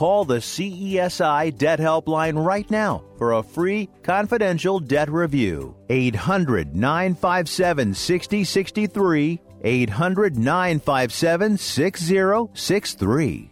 [0.00, 5.76] Call the CESI Debt Helpline right now for a free confidential debt review.
[5.90, 9.42] 800 957 6063.
[9.62, 13.50] 800 957 6063.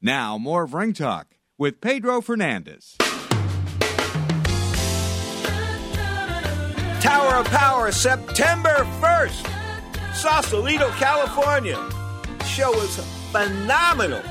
[0.00, 2.94] Now, more of Ring Talk with Pedro Fernandez.
[7.00, 11.84] Tower of Power, September 1st, Sausalito, California.
[12.44, 13.00] Show was
[13.32, 14.22] phenomenal.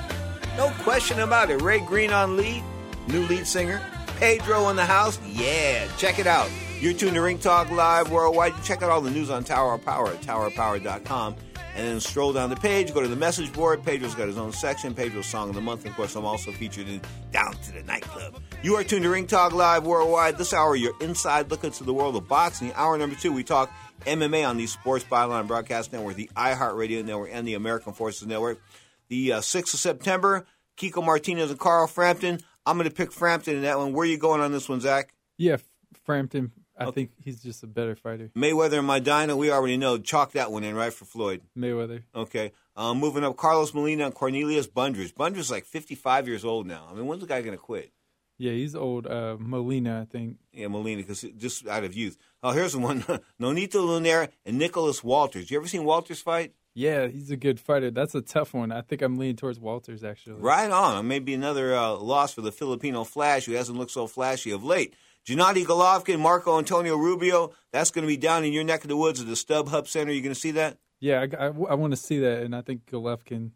[0.60, 1.62] No question about it.
[1.62, 2.62] Ray Greene on lead,
[3.08, 3.82] new lead singer.
[4.18, 5.18] Pedro in the house.
[5.26, 6.50] Yeah, check it out.
[6.82, 8.62] You're tuned to Ring Talk Live Worldwide.
[8.62, 11.38] Check out all the news on Tower of Power at towerpower.com.
[11.78, 13.86] And then scroll down the page, go to the message board.
[13.86, 15.86] Pedro's got his own section, Pedro's Song of the Month.
[15.86, 17.00] Of course, I'm also featured in
[17.32, 18.42] Down to the Nightclub.
[18.62, 20.38] You are tuned to Ring Talk Live Worldwide.
[20.38, 22.74] This hour, you're inside look into the world of boxing.
[22.74, 23.72] Hour number two, we talk
[24.06, 28.60] MMA on the Sports Byline Broadcast Network, the iHeartRadio Network, and the American Forces Network.
[29.10, 30.46] The uh, 6th of September,
[30.78, 32.40] Kiko Martinez and Carl Frampton.
[32.66, 33.94] I'm going to pick Frampton in that one.
[33.94, 35.14] Where are you going on this one, Zach?
[35.38, 35.58] Yeah,
[36.06, 36.52] Frampton.
[36.78, 38.32] I think he's just a better fighter.
[38.38, 39.98] Mayweather and Maidana, we already know.
[39.98, 41.42] Chalk that one in, right, for Floyd.
[41.58, 42.04] Mayweather.
[42.16, 42.54] Okay.
[42.76, 45.14] Um, moving up, Carlos Molina and Cornelius Bundrage.
[45.14, 46.88] Bundrage like 55 years old now.
[46.90, 47.92] I mean, when's the guy going to quit?
[48.38, 49.06] Yeah, he's old.
[49.06, 50.38] Uh, Molina, I think.
[50.54, 52.18] Yeah, Molina, because just out of youth.
[52.42, 53.02] Oh, here's the one.
[53.42, 55.52] Nonito Donaire and Nicholas Walters.
[55.52, 56.54] You ever seen Walters fight?
[56.74, 57.92] Yeah, he's a good fighter.
[57.92, 58.72] That's a tough one.
[58.72, 60.36] I think I'm leaning towards Walters, actually.
[60.36, 61.08] Right on.
[61.08, 64.94] Maybe another uh, loss for the Filipino Flash, who hasn't looked so flashy of late.
[65.28, 67.52] Gennady Golovkin, Marco Antonio Rubio.
[67.72, 70.12] That's going to be down in your neck of the woods at the StubHub Center.
[70.12, 70.78] You going to see that?
[71.00, 73.52] Yeah, I, I, I want to see that, and I think Golovkin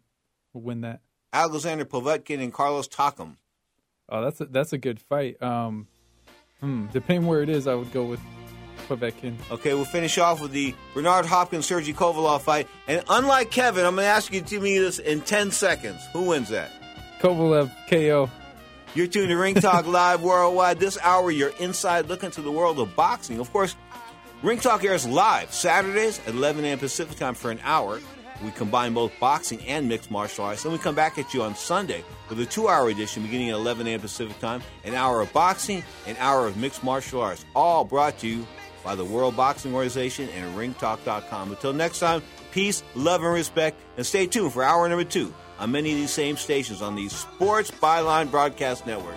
[0.52, 1.00] will win that.
[1.32, 3.36] Alexander Povetkin and Carlos Takam.
[4.08, 5.42] Oh, that's a, that's a good fight.
[5.42, 5.88] Um,
[6.60, 8.20] hmm, depending where it is, I would go with
[8.88, 9.36] Povetkin.
[9.50, 12.68] Okay, we'll finish off with the Bernard Hopkins Sergey Kovalev fight.
[12.86, 16.00] And unlike Kevin, I'm going to ask you to tell me this in 10 seconds.
[16.12, 16.70] Who wins that?
[17.20, 18.30] Kovalev KO.
[18.94, 20.78] You're tuned to Ring Talk Live Worldwide.
[20.78, 23.40] This hour, you're inside looking to the world of boxing.
[23.40, 23.74] Of course,
[24.42, 26.78] Ring Talk airs live Saturdays at 11 a.m.
[26.78, 28.00] Pacific time for an hour.
[28.44, 30.64] We combine both boxing and mixed martial arts.
[30.64, 33.54] Then we come back at you on Sunday with a two hour edition beginning at
[33.54, 34.00] 11 a.m.
[34.00, 38.28] Pacific time, an hour of boxing, an hour of mixed martial arts, all brought to
[38.28, 38.46] you
[38.84, 41.50] by the World Boxing Organization and ringtalk.com.
[41.50, 42.22] Until next time,
[42.52, 46.10] peace, love, and respect, and stay tuned for hour number two on many of these
[46.12, 49.16] same stations on the Sports Byline Broadcast Network.